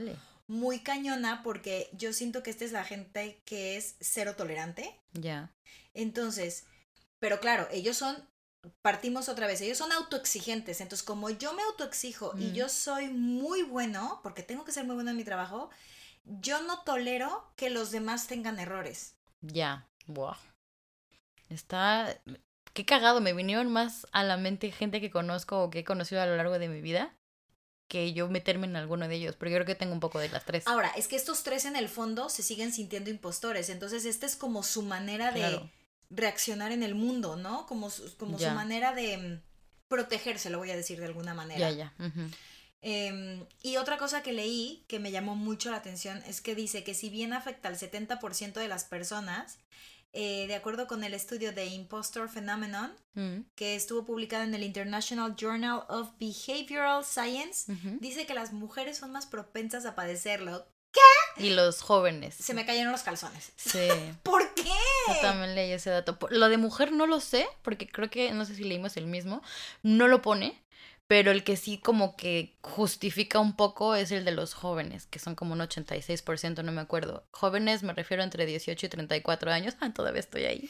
[0.47, 5.01] muy cañona porque yo siento que esta es la gente que es cero tolerante.
[5.13, 5.51] Ya.
[5.95, 6.67] Entonces,
[7.19, 8.17] pero claro, ellos son
[8.83, 13.63] partimos otra vez, ellos son autoexigentes, entonces como yo me autoexijo y yo soy muy
[13.63, 15.71] bueno, porque tengo que ser muy bueno en mi trabajo,
[16.25, 19.15] yo no tolero que los demás tengan errores.
[19.41, 20.35] Ya, wow.
[21.49, 22.19] Está...
[22.73, 26.21] Qué cagado, me vinieron más a la mente gente que conozco o que he conocido
[26.21, 27.17] a lo largo de mi vida.
[27.89, 30.29] que yo meterme en alguno de ellos, porque yo creo que tengo un poco de
[30.29, 30.67] las tres.
[30.67, 34.35] Ahora, es que estos tres en el fondo se siguen sintiendo impostores, entonces esta es
[34.35, 35.71] como su manera de
[36.11, 37.67] reaccionar en el mundo, ¿no?
[37.67, 39.43] Como su, como su manera de mm,
[39.89, 41.71] protegerse, lo voy a decir de alguna manera.
[41.71, 42.13] Ya, ya.
[42.83, 46.85] Em, y otra cosa que leí que me llamó mucho la atención es que dice
[46.85, 49.59] que si bien afecta al 70% de las personas,
[50.19, 53.41] eh, de acuerdo con el estudio de Impostor Phenomenon, mm.
[53.55, 59.13] que estuvo publicado en el International Journal of Behavioral Science, dice que las mujeres son
[59.13, 60.67] más propensas a padecerlo.
[60.91, 61.45] ¿Qué?
[61.45, 62.35] Y los jóvenes.
[62.35, 63.53] Se me cayeron los calzones.
[63.57, 63.89] Sí.
[64.23, 64.73] ¿Por qué?
[65.09, 66.19] Yo también leí ese dato.
[66.31, 69.43] Lo de mujer no lo sé, porque creo que, no sé si leímos el mismo,
[69.83, 70.65] no lo pone,
[71.09, 75.19] pero el que sí como que justifica un poco es el de los jóvenes, que
[75.19, 77.25] son como un 86%, no me acuerdo.
[77.31, 80.69] Jóvenes me refiero entre 18 y 34 años, ah, todavía estoy ahí.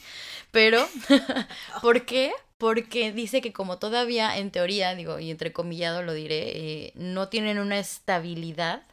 [0.51, 0.87] Pero,
[1.81, 2.33] ¿por qué?
[2.57, 7.59] Porque dice que como todavía, en teoría, digo, y entrecomillado lo diré, eh, no tienen
[7.59, 8.83] una estabilidad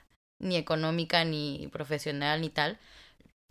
[0.41, 2.79] ni económica, ni profesional, ni tal,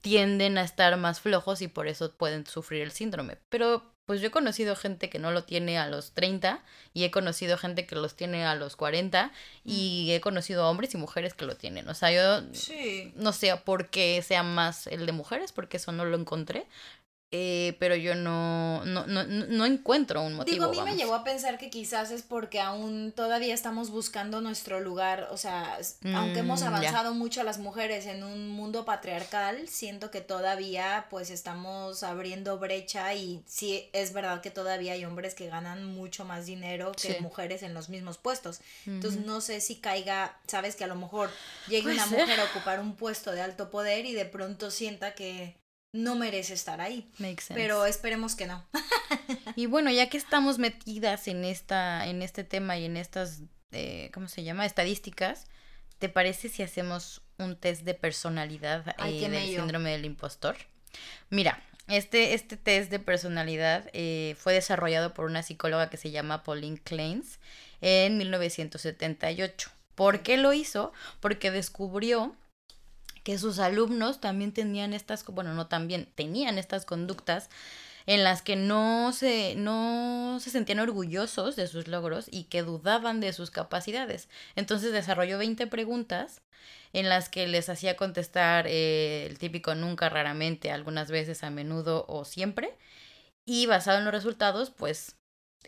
[0.01, 3.37] tienden a estar más flojos y por eso pueden sufrir el síndrome.
[3.49, 6.61] Pero pues yo he conocido gente que no lo tiene a los 30
[6.93, 9.31] y he conocido gente que los tiene a los 40
[9.63, 11.87] y he conocido hombres y mujeres que lo tienen.
[11.87, 12.45] O sea, yo
[13.15, 16.67] no sé por qué sea más el de mujeres, porque eso no lo encontré.
[17.35, 20.67] Eh, pero yo no, no, no, no, encuentro un motivo.
[20.67, 24.39] Digo, a mí me llevó a pensar que quizás es porque aún todavía estamos buscando
[24.39, 25.79] nuestro lugar, o sea,
[26.13, 31.31] aunque hemos mm, avanzado mucho las mujeres en un mundo patriarcal, siento que todavía pues
[31.31, 36.45] estamos abriendo brecha y sí es verdad que todavía hay hombres que ganan mucho más
[36.45, 38.61] dinero que mujeres en los mismos puestos.
[38.85, 41.31] Entonces no sé si caiga, sabes que a lo mejor
[41.67, 45.62] llegue una mujer a ocupar un puesto de alto poder y de pronto sienta que
[45.93, 47.09] no merece estar ahí.
[47.53, 48.65] Pero esperemos que no.
[49.55, 54.09] y bueno, ya que estamos metidas en esta, en este tema y en estas, eh,
[54.13, 54.65] ¿cómo se llama?
[54.65, 55.45] Estadísticas,
[55.99, 60.57] ¿te parece si hacemos un test de personalidad eh, del síndrome del impostor?
[61.29, 66.43] Mira, este, este test de personalidad eh, fue desarrollado por una psicóloga que se llama
[66.43, 67.39] Pauline Kleins
[67.81, 69.69] en 1978.
[69.93, 70.91] ¿Por qué lo hizo?
[71.19, 72.35] Porque descubrió
[73.23, 77.49] que sus alumnos también tenían estas, bueno, no también, tenían estas conductas
[78.05, 83.21] en las que no se, no se sentían orgullosos de sus logros y que dudaban
[83.21, 84.27] de sus capacidades.
[84.55, 86.41] Entonces desarrolló 20 preguntas
[86.91, 92.05] en las que les hacía contestar eh, el típico nunca, raramente, algunas veces, a menudo
[92.07, 92.75] o siempre.
[93.45, 95.15] Y basado en los resultados, pues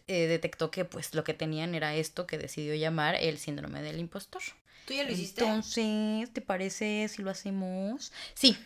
[0.07, 3.99] eh, detectó que pues lo que tenían era esto que decidió llamar el síndrome del
[3.99, 4.41] impostor.
[4.85, 5.43] ¿Tú ya lo hiciste?
[5.43, 8.11] Entonces, ¿te parece si lo hacemos?
[8.35, 8.57] Sí.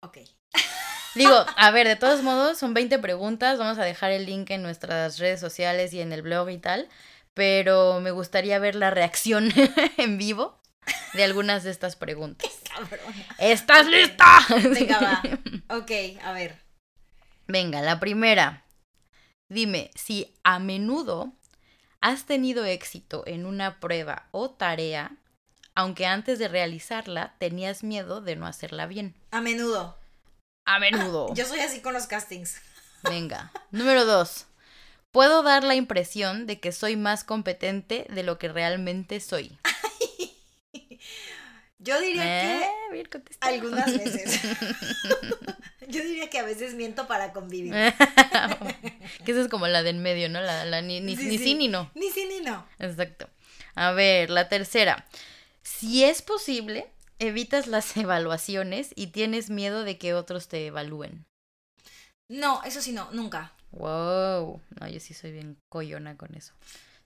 [0.00, 0.18] Ok.
[1.14, 3.58] Digo, a ver, de todos modos, son 20 preguntas.
[3.58, 6.88] Vamos a dejar el link en nuestras redes sociales y en el blog y tal.
[7.34, 9.52] Pero me gustaría ver la reacción
[9.96, 10.60] en vivo
[11.14, 12.50] de algunas de estas preguntas.
[13.38, 14.38] ¿Estás lista?
[14.70, 15.22] Venga, va.
[15.78, 15.90] Ok,
[16.22, 16.56] a ver.
[17.46, 18.64] Venga, la primera.
[19.48, 21.32] Dime si a menudo
[22.00, 25.16] has tenido éxito en una prueba o tarea,
[25.74, 29.14] aunque antes de realizarla tenías miedo de no hacerla bien.
[29.30, 29.98] A menudo.
[30.66, 31.32] A menudo.
[31.34, 32.60] Yo soy así con los castings.
[33.02, 33.52] Venga.
[33.70, 34.46] Número dos.
[35.12, 39.58] Puedo dar la impresión de que soy más competente de lo que realmente soy.
[41.78, 42.22] Yo diría
[42.90, 43.08] que eh,
[43.40, 44.40] algunas veces.
[45.88, 47.72] Yo diría que a veces miento para convivir.
[49.24, 50.40] que esa es como la del medio, ¿no?
[50.40, 51.90] La, la ni, ni, sí, ni no.
[51.94, 52.66] Ni sí ni no.
[52.78, 53.30] Exacto.
[53.74, 55.06] A ver, la tercera.
[55.62, 61.26] Si es posible, evitas las evaluaciones y tienes miedo de que otros te evalúen.
[62.28, 63.52] No, eso sí no, nunca.
[63.70, 64.60] Wow.
[64.80, 66.52] No, yo sí soy bien coyona con eso.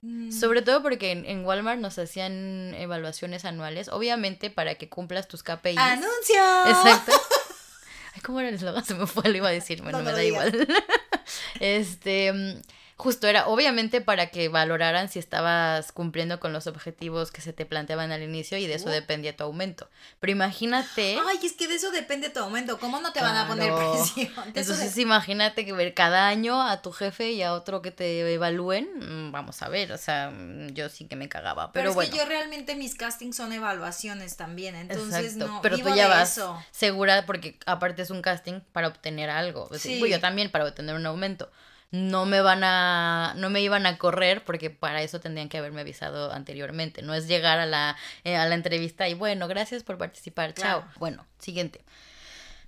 [0.03, 0.31] Mm.
[0.33, 5.77] Sobre todo porque en, Walmart nos hacían evaluaciones anuales, obviamente para que cumplas tus KPIs.
[5.77, 6.65] ¡Anuncio!
[6.67, 7.13] Exacto.
[8.13, 8.83] Ay, ¿cómo era el eslogan?
[8.85, 10.67] Se me fue, lo iba a decir, bueno, me da igual.
[11.61, 12.61] este, mm,
[12.95, 17.65] justo era obviamente para que valoraran si estabas cumpliendo con los objetivos que se te
[17.65, 19.89] planteaban al inicio y de eso dependía tu aumento.
[20.19, 21.17] Pero imagínate.
[21.27, 22.79] Ay, es que de eso depende tu aumento.
[22.79, 24.31] ¿Cómo no te van a poner presión?
[24.47, 28.87] Entonces, imagínate que ver cada año a tu jefe y a otro que te evalúen.
[29.27, 31.71] Mm, vamos a ver, o sea, mm, yo sí que me cagaba.
[31.71, 32.11] Pero, es bueno.
[32.11, 34.75] que yo realmente mis castings son evaluaciones también.
[34.75, 35.61] Entonces, no.
[35.61, 36.39] Pero tú ya vas
[36.71, 39.69] segura porque aparte es un casting para obtener algo.
[39.77, 40.01] Sí.
[40.07, 41.49] yo también para obtener un aumento
[41.93, 45.81] no me van a, no me iban a correr porque para eso tendrían que haberme
[45.81, 47.03] avisado anteriormente.
[47.03, 50.83] No es llegar a la, eh, a la entrevista y bueno, gracias por participar, chao.
[50.97, 51.85] Bueno, siguiente.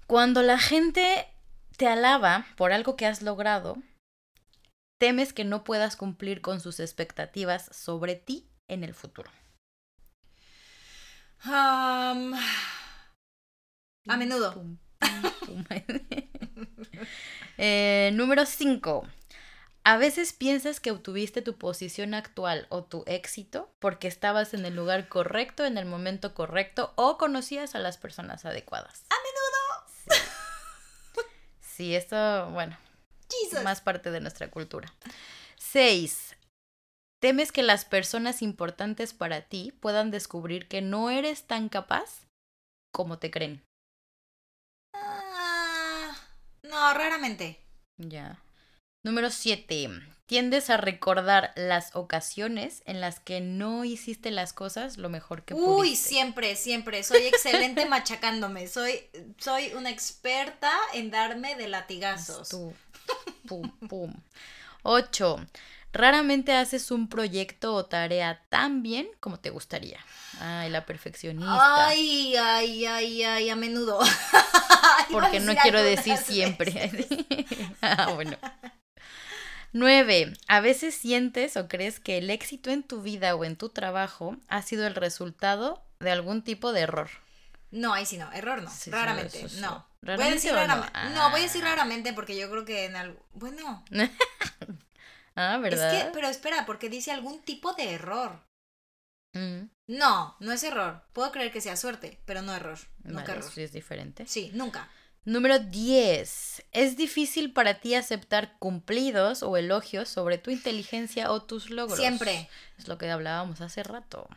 [0.06, 1.28] Cuando la gente
[1.76, 3.78] te alaba por algo que has logrado,
[5.00, 9.32] temes que no puedas cumplir con sus expectativas sobre ti en el futuro.
[14.08, 14.64] A menudo.
[17.58, 19.08] Eh, número 5.
[19.84, 24.76] A veces piensas que obtuviste tu posición actual o tu éxito porque estabas en el
[24.76, 29.06] lugar correcto, en el momento correcto o conocías a las personas adecuadas.
[29.10, 30.26] A menudo.
[31.62, 32.78] Sí, esto, bueno,
[33.30, 33.62] Jesus.
[33.64, 34.94] más parte de nuestra cultura.
[35.58, 36.36] 6.
[37.20, 42.28] Temes que las personas importantes para ti puedan descubrir que no eres tan capaz
[42.94, 43.62] como te creen.
[44.94, 46.16] Ah,
[46.94, 47.60] no, raramente.
[47.98, 48.42] Ya.
[49.04, 49.90] Número 7.
[50.26, 55.54] Tiendes a recordar las ocasiones en las que no hiciste las cosas lo mejor que
[55.54, 56.10] Uy, pudiste.
[56.10, 57.04] siempre, siempre.
[57.04, 58.68] Soy excelente machacándome.
[58.68, 62.50] Soy, soy una experta en darme de latigazos.
[62.50, 62.74] Tú.
[63.48, 64.14] Pum, pum.
[64.82, 65.46] 8.
[65.96, 69.98] Raramente haces un proyecto o tarea tan bien como te gustaría.
[70.42, 71.88] Ay, la perfeccionista.
[71.88, 74.00] Ay, ay, ay, ay, a menudo.
[75.12, 77.08] Porque no decir quiero decir siempre.
[77.82, 78.38] ah, bueno.
[79.72, 80.34] 9.
[80.50, 84.36] A veces sientes o crees que el éxito en tu vida o en tu trabajo
[84.50, 87.10] ha sido el resultado de algún tipo de error.
[87.72, 89.60] No, ahí sí no, error no, Sí, raramente, sí.
[89.62, 89.86] no.
[90.02, 90.62] voy a ¿Raramente decir o no?
[90.62, 91.00] raramente.
[91.16, 91.30] No?
[91.30, 91.70] voy a decir Ah.
[91.70, 93.26] raramente porque yo creo que en algo.
[93.34, 93.84] Bueno,
[95.36, 95.94] Ah, ¿verdad?
[95.94, 98.42] es que, pero espera, porque dice algún tipo de error.
[99.34, 101.04] Mm, No, no es error.
[101.14, 102.80] Puedo creer que sea suerte, pero no error.
[103.04, 103.60] Nunca vale, error.
[103.60, 104.26] es diferente.
[104.28, 104.90] Sí, nunca.
[105.26, 106.64] Número 10.
[106.72, 111.98] Es difícil para ti aceptar cumplidos o elogios sobre tu inteligencia o tus logros.
[112.00, 112.48] Siempre.
[112.78, 114.30] Es lo que hablábamos hace rato.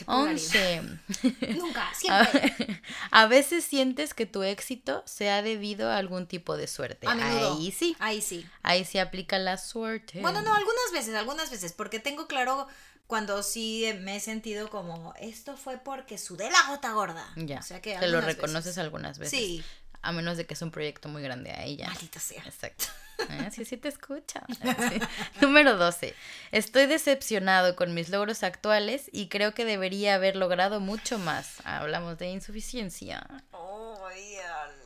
[0.00, 0.84] Qué polaridad.
[1.22, 1.54] 11.
[1.56, 2.82] Nunca, siempre.
[3.10, 7.06] a veces sientes que tu éxito se ha debido a algún tipo de suerte.
[7.06, 7.56] A menudo.
[7.58, 7.96] Ahí sí.
[8.00, 8.46] Ahí sí.
[8.62, 10.20] Ahí sí aplica la suerte.
[10.20, 12.66] Bueno, no, algunas veces, algunas veces, porque tengo claro
[13.06, 17.26] cuando sí me he sentido como, esto fue porque sudé la gota gorda.
[17.36, 17.58] Ya.
[17.58, 18.78] O sea que Te lo reconoces veces.
[18.78, 19.38] algunas veces.
[19.38, 19.64] Sí,
[20.02, 21.88] A menos de que es un proyecto muy grande ahí ya.
[21.88, 22.42] maldita sea.
[22.44, 22.86] Exacto.
[23.28, 24.40] Ah, sí, sí te escucha.
[24.88, 24.98] Sí.
[25.42, 26.14] Número 12.
[26.52, 31.56] Estoy decepcionado con mis logros actuales y creo que debería haber logrado mucho más.
[31.64, 33.26] Hablamos de insuficiencia.
[33.52, 34.08] Oh,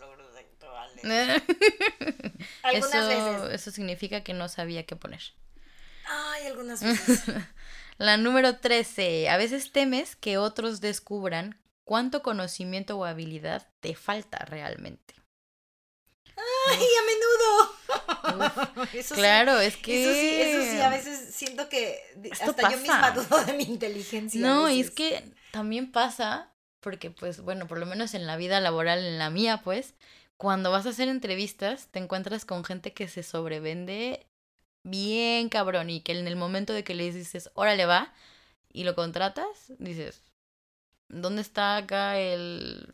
[0.01, 1.05] logros actuales.
[2.65, 3.55] Algunas eso, veces.
[3.61, 5.23] eso significa que no sabía qué poner.
[6.07, 7.23] Ay, algunas veces.
[7.99, 9.29] La número 13.
[9.29, 15.15] A veces temes que otros descubran cuánto conocimiento o habilidad te falta realmente.
[16.37, 18.87] Ay, a menudo.
[18.93, 20.03] Eso sí, Claro, es que...
[20.03, 23.65] Eso sí, eso sí, a veces siento que Esto hasta yo misma dudo de mi
[23.65, 24.41] inteligencia.
[24.41, 28.61] No, y es que también pasa, porque pues bueno, por lo menos en la vida
[28.61, 29.95] laboral, en la mía, pues,
[30.37, 34.27] cuando vas a hacer entrevistas, te encuentras con gente que se sobrevende
[34.83, 38.13] bien cabrón y que en el momento de que le dices, órale va,
[38.73, 40.23] y lo contratas, dices,
[41.21, 42.93] ¿dónde está acá el...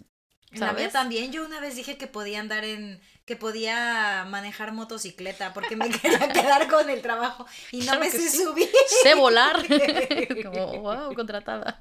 [0.56, 0.92] ¿sabes?
[0.92, 5.88] también, yo una vez dije que podía andar en, que podía manejar motocicleta porque me
[6.00, 8.42] quería quedar con el trabajo y no Claro me sé sí.
[8.44, 8.68] subir.
[9.02, 9.56] sé volar.
[10.44, 11.78] Como, wow, contratada.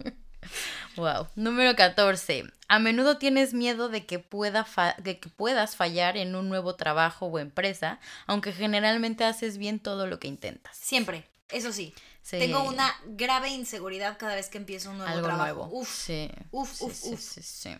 [0.95, 1.27] Wow.
[1.35, 2.45] Número 14.
[2.67, 6.75] A menudo tienes miedo de que, pueda fa- de que puedas fallar en un nuevo
[6.75, 10.77] trabajo o empresa, aunque generalmente haces bien todo lo que intentas.
[10.77, 11.93] Siempre, eso sí.
[12.21, 12.37] Sí.
[12.39, 15.53] Tengo una grave inseguridad cada vez que empiezo un nuevo algo trabajo.
[15.55, 15.69] nuevo.
[15.71, 16.29] Uf, sí.
[16.51, 17.19] uf, sí, uf, sí, uf.
[17.19, 17.77] sí, sí.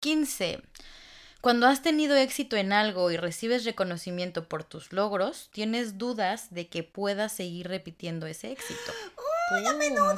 [0.00, 0.62] 15.
[1.40, 6.68] Cuando has tenido éxito en algo y recibes reconocimiento por tus logros, tienes dudas de
[6.68, 8.92] que puedas seguir repitiendo ese éxito.
[9.52, 10.14] ¡Uy, menudo, a menudo!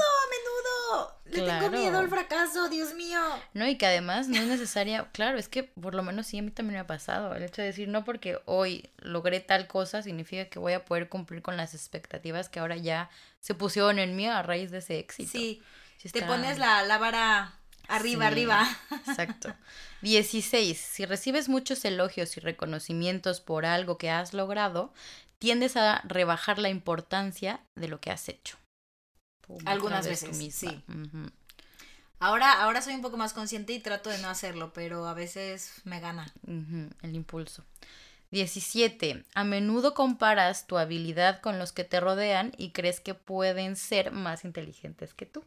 [1.26, 1.64] Le Claro.
[1.66, 3.18] tengo miedo al fracaso, Dios mío.
[3.52, 6.42] No, y que además no es necesaria, claro, es que por lo menos sí a
[6.42, 10.02] mí también me ha pasado, el hecho de decir no porque hoy logré tal cosa
[10.02, 13.10] significa que voy a poder cumplir con las expectativas que ahora ya
[13.40, 15.30] se pusieron en mí a raíz de ese éxito.
[15.32, 15.62] Sí,
[15.98, 17.54] Sí te pones la, la vara
[17.88, 18.68] arriba, Sí, arriba.
[19.08, 19.54] Exacto.
[20.02, 20.78] 16.
[20.78, 24.92] Si recibes muchos elogios y reconocimientos por algo que has logrado,
[25.38, 28.56] tiendes a rebajar la importancia de lo que has hecho.
[29.64, 30.70] Algunas veces, misma.
[30.70, 30.82] sí.
[32.18, 35.82] Ahora, ahora soy un poco más consciente y trato de no hacerlo, pero a veces
[35.84, 36.32] me gana.
[36.46, 37.64] El impulso.
[38.30, 39.24] 17.
[39.34, 44.12] A menudo comparas tu habilidad con los que te rodean y crees que pueden ser
[44.12, 45.44] más inteligentes que tú.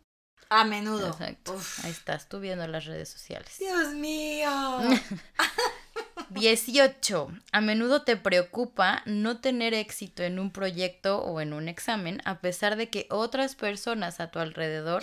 [0.50, 1.10] A menudo.
[1.10, 1.54] Exacto.
[1.54, 1.86] Uf.
[1.86, 3.56] Ahí estás tú viendo las redes sociales.
[3.60, 4.50] Dios mío.
[6.30, 7.32] 18.
[7.52, 12.40] A menudo te preocupa no tener éxito en un proyecto o en un examen, a
[12.40, 15.02] pesar de que otras personas a tu alrededor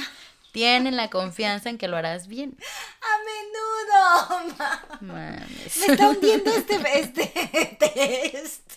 [0.53, 2.57] tienen la confianza en que lo harás bien.
[3.03, 4.55] A menudo.
[4.59, 5.77] Ma- Mames.
[5.79, 8.73] Me está hundiendo este, este test.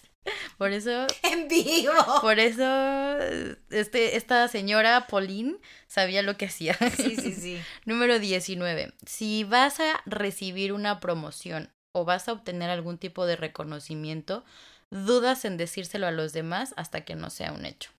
[0.58, 1.08] Por eso.
[1.24, 1.93] En vivo.
[2.22, 3.18] Por eso
[3.70, 5.56] este, esta señora Pauline
[5.88, 6.78] sabía lo que hacía.
[6.97, 7.62] Sí, sí, sí.
[7.86, 8.93] Número 19.
[9.06, 14.44] Si vas a recibir una promoción o vas a obtener algún tipo de reconocimiento,
[14.92, 17.92] dudas en decírselo a los demás hasta que no sea un hecho.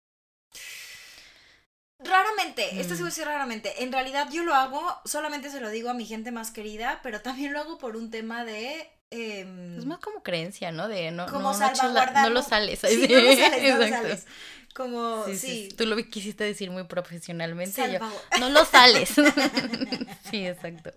[2.02, 3.04] Raramente, esto sí Mm.
[3.04, 3.82] voy a decir raramente.
[3.82, 7.20] En realidad yo lo hago, solamente se lo digo a mi gente más querida, pero
[7.20, 8.90] también lo hago por un tema de...
[9.10, 10.88] em, Es más como creencia, ¿no?
[10.88, 12.24] De no, como no, no, salvaguardar.
[12.26, 12.80] no lo sales.
[12.80, 14.26] Sí, no lo sales, no lo sales.
[14.74, 15.38] Como, Sí, sí.
[15.64, 15.76] sí, sí.
[15.76, 17.92] Tú lo quisiste decir muy profesionalmente.
[17.92, 17.98] yo,
[18.38, 19.10] no lo sales.
[20.30, 20.92] sí, exacto.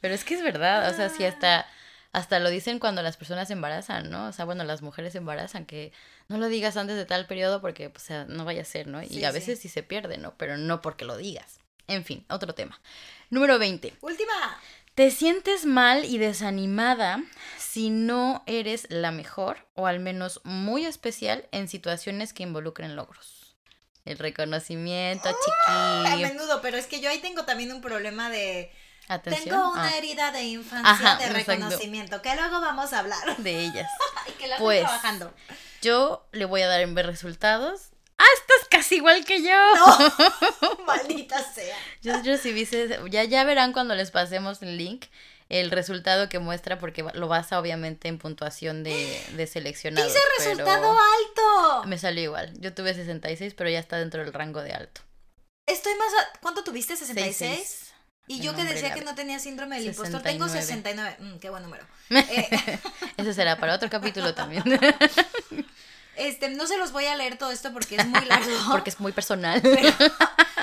[0.00, 1.66] Pero es que es verdad, o sea, sí hasta
[2.12, 4.28] hasta lo dicen cuando las personas se embarazan, ¿no?
[4.28, 5.92] O sea, bueno, las mujeres se embarazan que
[6.28, 8.86] no lo digas antes de tal periodo porque pues, o sea, no vaya a ser,
[8.86, 9.02] ¿no?
[9.02, 10.34] Y Sí, a veces sí se pierde, ¿no?
[10.36, 11.60] Pero no porque lo digas.
[11.86, 12.80] En fin, otro tema.
[13.30, 13.94] Número 20.
[14.00, 14.32] Última.
[14.94, 17.22] Te sientes mal y desanimada
[17.56, 23.54] si no eres la mejor o al menos muy especial en situaciones que involucren logros.
[24.04, 25.32] El reconocimiento, A
[26.16, 26.22] chiqui.
[26.24, 28.72] menudo, pero es que yo ahí tengo también un problema de...
[29.08, 29.44] Atención.
[29.56, 31.52] Tengo una Ah, herida de infancia Ajá, de exacto.
[31.52, 33.36] reconocimiento, que luego vamos a hablar.
[33.38, 33.90] de ellas.
[34.28, 34.80] Y que la Pues.
[34.80, 35.34] estoy trabajando.
[35.80, 37.90] Yo le voy a dar en ver resultados.
[38.18, 39.54] ¡Ah, estás casi igual que yo!
[39.76, 41.76] No, maldita sea.
[42.02, 45.06] Yo recibí, ese- ya, ya verán cuando les pasemos el link,
[45.48, 50.12] el resultado que muestra, porque lo basa obviamente en puntuación de, de seleccionados.
[50.12, 51.86] Dice resultado alto.
[51.86, 52.52] Me salió igual.
[52.58, 55.00] Yo tuve 66, pero ya está dentro del rango de alto.
[55.66, 56.08] Estoy más...
[56.14, 56.94] a- ¿Cuánto tuviste?
[56.94, 57.06] ¿66?
[57.06, 57.87] 66.
[58.28, 61.16] Y yo que decía que no tenía síndrome del impostor, tengo 69.
[61.18, 61.34] 69.
[61.36, 61.84] Mm, qué buen número.
[62.10, 62.78] Eh,
[63.16, 64.62] Ese será para otro capítulo también.
[66.16, 68.50] este, no se los voy a leer todo esto porque es muy largo.
[68.70, 69.62] porque es muy personal.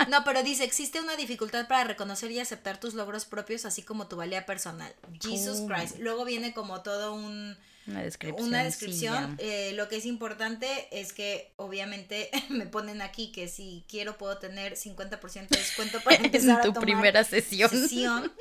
[0.09, 4.07] No, pero dice, existe una dificultad para reconocer y aceptar tus logros propios, así como
[4.07, 4.93] tu valía personal.
[5.21, 5.67] Jesus Oh.
[5.67, 5.97] Christ.
[5.99, 7.57] Luego viene como todo un,
[7.87, 8.47] Una descripción.
[8.47, 9.35] una descripción.
[9.39, 14.37] Eh, lo que es importante es que obviamente me ponen aquí que si quiero puedo
[14.39, 17.69] tener 50% de descuento para empezar en tu a tomar primera sesión.
[17.69, 18.33] sesión.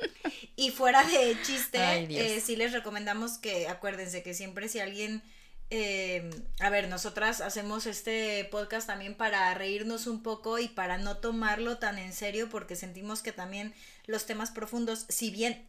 [0.55, 5.21] Y fuera de chiste, Ay, eh, sí les recomendamos que acuérdense que siempre si alguien...
[5.69, 6.29] eh,
[6.59, 11.77] a ver, nosotras hacemos este podcast también para reírnos un poco y para no tomarlo
[11.77, 13.73] tan en serio porque sentimos que también
[14.05, 15.67] los temas profundos, si bien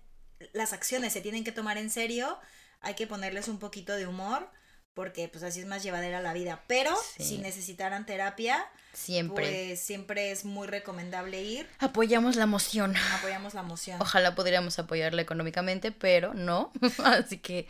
[0.53, 2.39] las acciones se tienen que tomar en serio,
[2.81, 4.49] hay que ponerles un poquito de humor
[4.95, 6.63] porque pues así es más llevadera la vida.
[6.67, 7.23] Pero Sí.
[7.25, 8.65] si necesitaran terapia,
[8.95, 9.45] Siempre.
[9.69, 11.69] pues siempre es muy recomendable ir.
[11.81, 12.95] Apoyamos la emoción.
[13.15, 14.01] Apoyamos la emoción.
[14.01, 16.73] Ojalá podríamos apoyarla económicamente, pero no.
[17.05, 17.69] Así que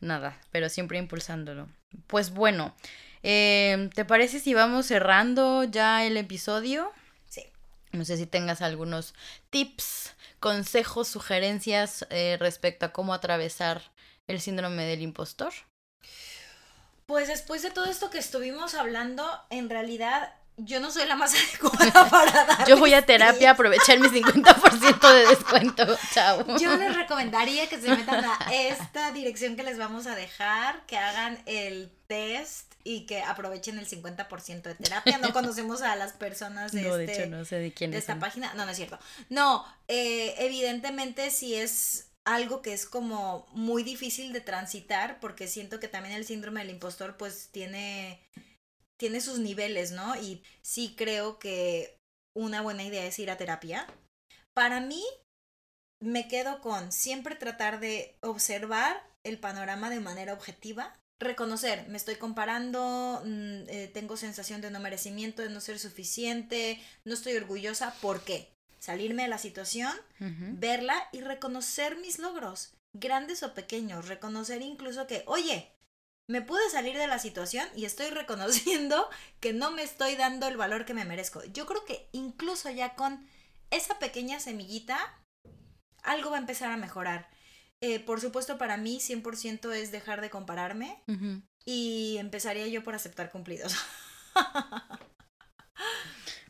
[0.00, 1.68] nada, pero siempre impulsándolo.
[2.06, 2.76] Pues bueno,
[3.24, 6.92] eh, ¿te parece si vamos cerrando ya el episodio?
[7.28, 7.42] Sí.
[7.90, 9.14] No sé si tengas algunos
[9.50, 13.82] tips, consejos, sugerencias eh, respecto a cómo atravesar
[14.28, 15.52] el síndrome del impostor.
[17.06, 21.32] Pues después de todo esto que estuvimos hablando, en realidad yo no soy la más
[21.34, 22.68] adecuada para dar.
[22.68, 25.84] Yo voy a terapia a aprovechar mi 50% de descuento.
[26.12, 26.44] Chao.
[26.58, 30.98] Yo les recomendaría que se metan a esta dirección que les vamos a dejar, que
[30.98, 35.18] hagan el test y que aprovechen el 50% de terapia.
[35.18, 37.98] No conocemos a las personas de, No, de este- hecho no sé de quién de
[37.98, 38.02] es.
[38.02, 38.52] esta página.
[38.54, 38.98] No, no es cierto.
[39.30, 45.80] No, eh, evidentemente si es algo que es como muy difícil de transitar porque siento
[45.80, 48.22] que también el síndrome del impostor pues tiene
[48.98, 50.16] tiene sus niveles, ¿no?
[50.16, 51.96] Y sí creo que
[52.36, 53.86] una buena idea es ir a terapia.
[54.54, 55.02] Para mí
[56.02, 62.16] me quedo con siempre tratar de observar el panorama de manera objetiva, reconocer, me estoy
[62.16, 67.94] comparando, mm, eh, tengo sensación de no merecimiento, de no ser suficiente, no estoy orgullosa,
[68.00, 68.52] ¿por qué?
[68.78, 75.24] Salirme de la situación, verla y reconocer mis logros, grandes o pequeños, reconocer incluso que,
[75.26, 75.72] oye,
[76.28, 79.08] me pude salir de la situación y estoy reconociendo
[79.40, 81.42] que no me estoy dando el valor que me merezco.
[81.52, 83.26] Yo creo que incluso ya con
[83.70, 84.98] esa pequeña semillita,
[86.02, 87.28] algo va a empezar a mejorar.
[87.80, 91.02] Eh, por supuesto, para mí 100% es dejar de compararme
[91.64, 93.76] y empezaría yo por aceptar cumplidos.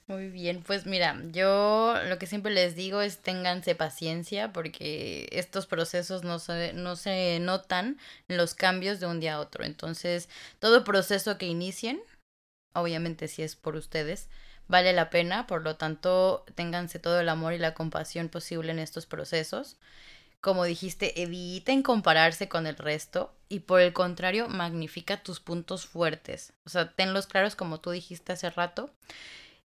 [0.08, 5.66] Muy bien, pues mira, yo lo que siempre les digo es ténganse paciencia porque estos
[5.66, 9.64] procesos no se, no se notan los cambios de un día a otro.
[9.66, 10.30] Entonces,
[10.60, 12.00] todo proceso que inicien,
[12.74, 14.28] obviamente si es por ustedes,
[14.68, 18.80] vale la pena, por lo tanto, ténganse todo el amor y la compasión posible en
[18.80, 19.78] estos procesos.
[20.40, 26.52] Como dijiste, eviten compararse con el resto y por el contrario, magnifica tus puntos fuertes.
[26.66, 28.90] O sea, tenlos claros como tú dijiste hace rato.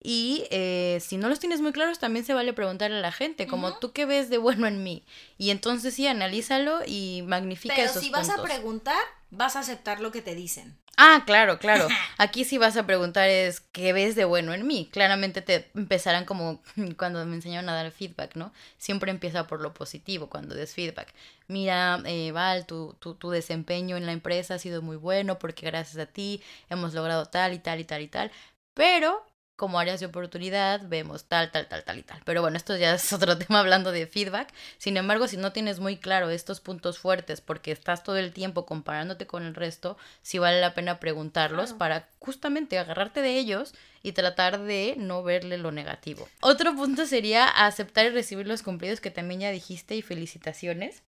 [0.04, 3.46] Y eh, si no los tienes muy claros, también se vale preguntarle a la gente,
[3.46, 5.04] como tú qué ves de bueno en mí.
[5.38, 8.98] Y entonces sí, analízalo y magnifica Pero esos si vas a preguntar,
[9.30, 10.76] vas a aceptar lo que te dicen.
[10.98, 11.88] Ah, claro, claro.
[12.18, 14.90] Aquí sí vas a preguntar es qué ves de bueno en mí.
[14.92, 16.62] Claramente te empezarán como
[16.98, 18.52] cuando me enseñaron a dar feedback, ¿no?
[18.78, 21.14] Siempre empieza por lo positivo cuando des feedback.
[21.48, 25.66] Mira, eh, Val, tu, tu, tu desempeño en la empresa ha sido muy bueno porque
[25.66, 28.32] gracias a ti hemos logrado tal y tal y tal y tal.
[28.74, 29.26] Pero
[29.56, 32.20] como áreas de oportunidad vemos tal, tal, tal, tal y tal.
[32.26, 34.54] Pero bueno, esto ya es otro tema hablando de feedback.
[34.78, 38.66] Sin embargo, si no tienes muy claro estos puntos fuertes porque estás todo el tiempo
[38.66, 43.74] comparándote con el resto, sí vale la pena preguntarlos para justamente agarrarte de ellos
[44.04, 46.28] y tratar de no verle lo negativo.
[46.42, 51.04] Otro punto sería aceptar y recibir los cumplidos que también ya dijiste y felicitaciones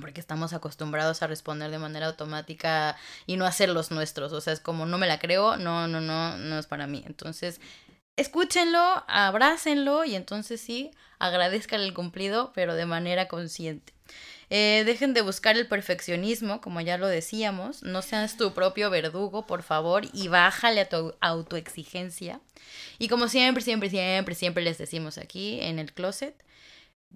[0.00, 4.32] porque estamos acostumbrados a responder de manera automática y no hacer los nuestros.
[4.32, 7.02] O sea, es como no me la creo, no, no, no, no es para mí.
[7.06, 7.60] Entonces,
[8.16, 13.92] escúchenlo, abrácenlo y entonces sí, agradezcan el cumplido, pero de manera consciente.
[14.48, 17.82] Eh, dejen de buscar el perfeccionismo, como ya lo decíamos.
[17.82, 22.40] No seas tu propio verdugo, por favor, y bájale a tu autoexigencia.
[22.98, 26.34] Y como siempre, siempre, siempre, siempre les decimos aquí en el closet,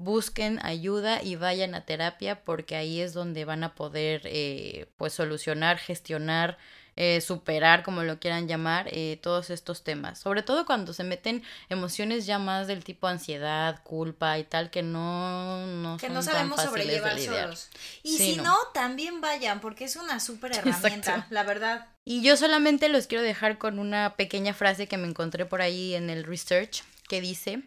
[0.01, 5.13] busquen ayuda y vayan a terapia porque ahí es donde van a poder eh, pues
[5.13, 6.57] solucionar, gestionar,
[6.97, 10.19] eh, superar, como lo quieran llamar, eh, todos estos temas.
[10.19, 14.83] Sobre todo cuando se meten emociones ya más del tipo ansiedad, culpa y tal, que
[14.83, 17.69] no, no que no sabemos sobrellevar solos.
[18.03, 18.57] Y si no.
[18.73, 21.89] también vayan, porque es una súper herramienta, la verdad.
[22.07, 25.95] Y yo solamente los quiero dejar con una pequeña frase que me encontré por ahí
[25.95, 27.65] en el research, que dice,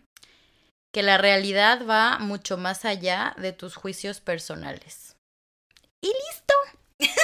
[0.93, 5.17] que la realidad va mucho más allá de tus juicios personales.
[6.01, 6.53] Y listo.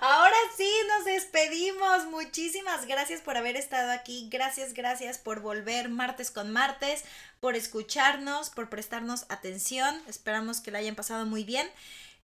[0.00, 2.06] Ahora sí, nos despedimos.
[2.06, 4.28] Muchísimas gracias por haber estado aquí.
[4.30, 7.04] Gracias, gracias por volver martes con martes,
[7.40, 10.00] por escucharnos, por prestarnos atención.
[10.06, 11.68] Esperamos que la hayan pasado muy bien.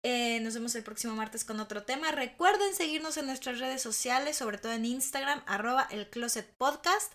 [0.03, 2.11] Eh, nos vemos el próximo martes con otro tema.
[2.11, 7.13] Recuerden seguirnos en nuestras redes sociales, sobre todo en Instagram, arroba el Closet Podcast.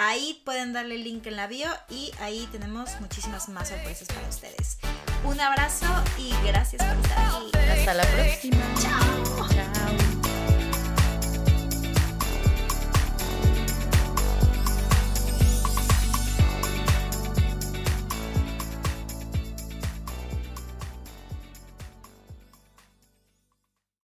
[0.00, 4.28] Ahí pueden darle el link en la bio y ahí tenemos muchísimas más sorpresas para
[4.28, 4.78] ustedes.
[5.24, 5.86] Un abrazo
[6.16, 7.50] y gracias por estar aquí.
[7.68, 8.62] Hasta la próxima.
[8.80, 9.67] Chao.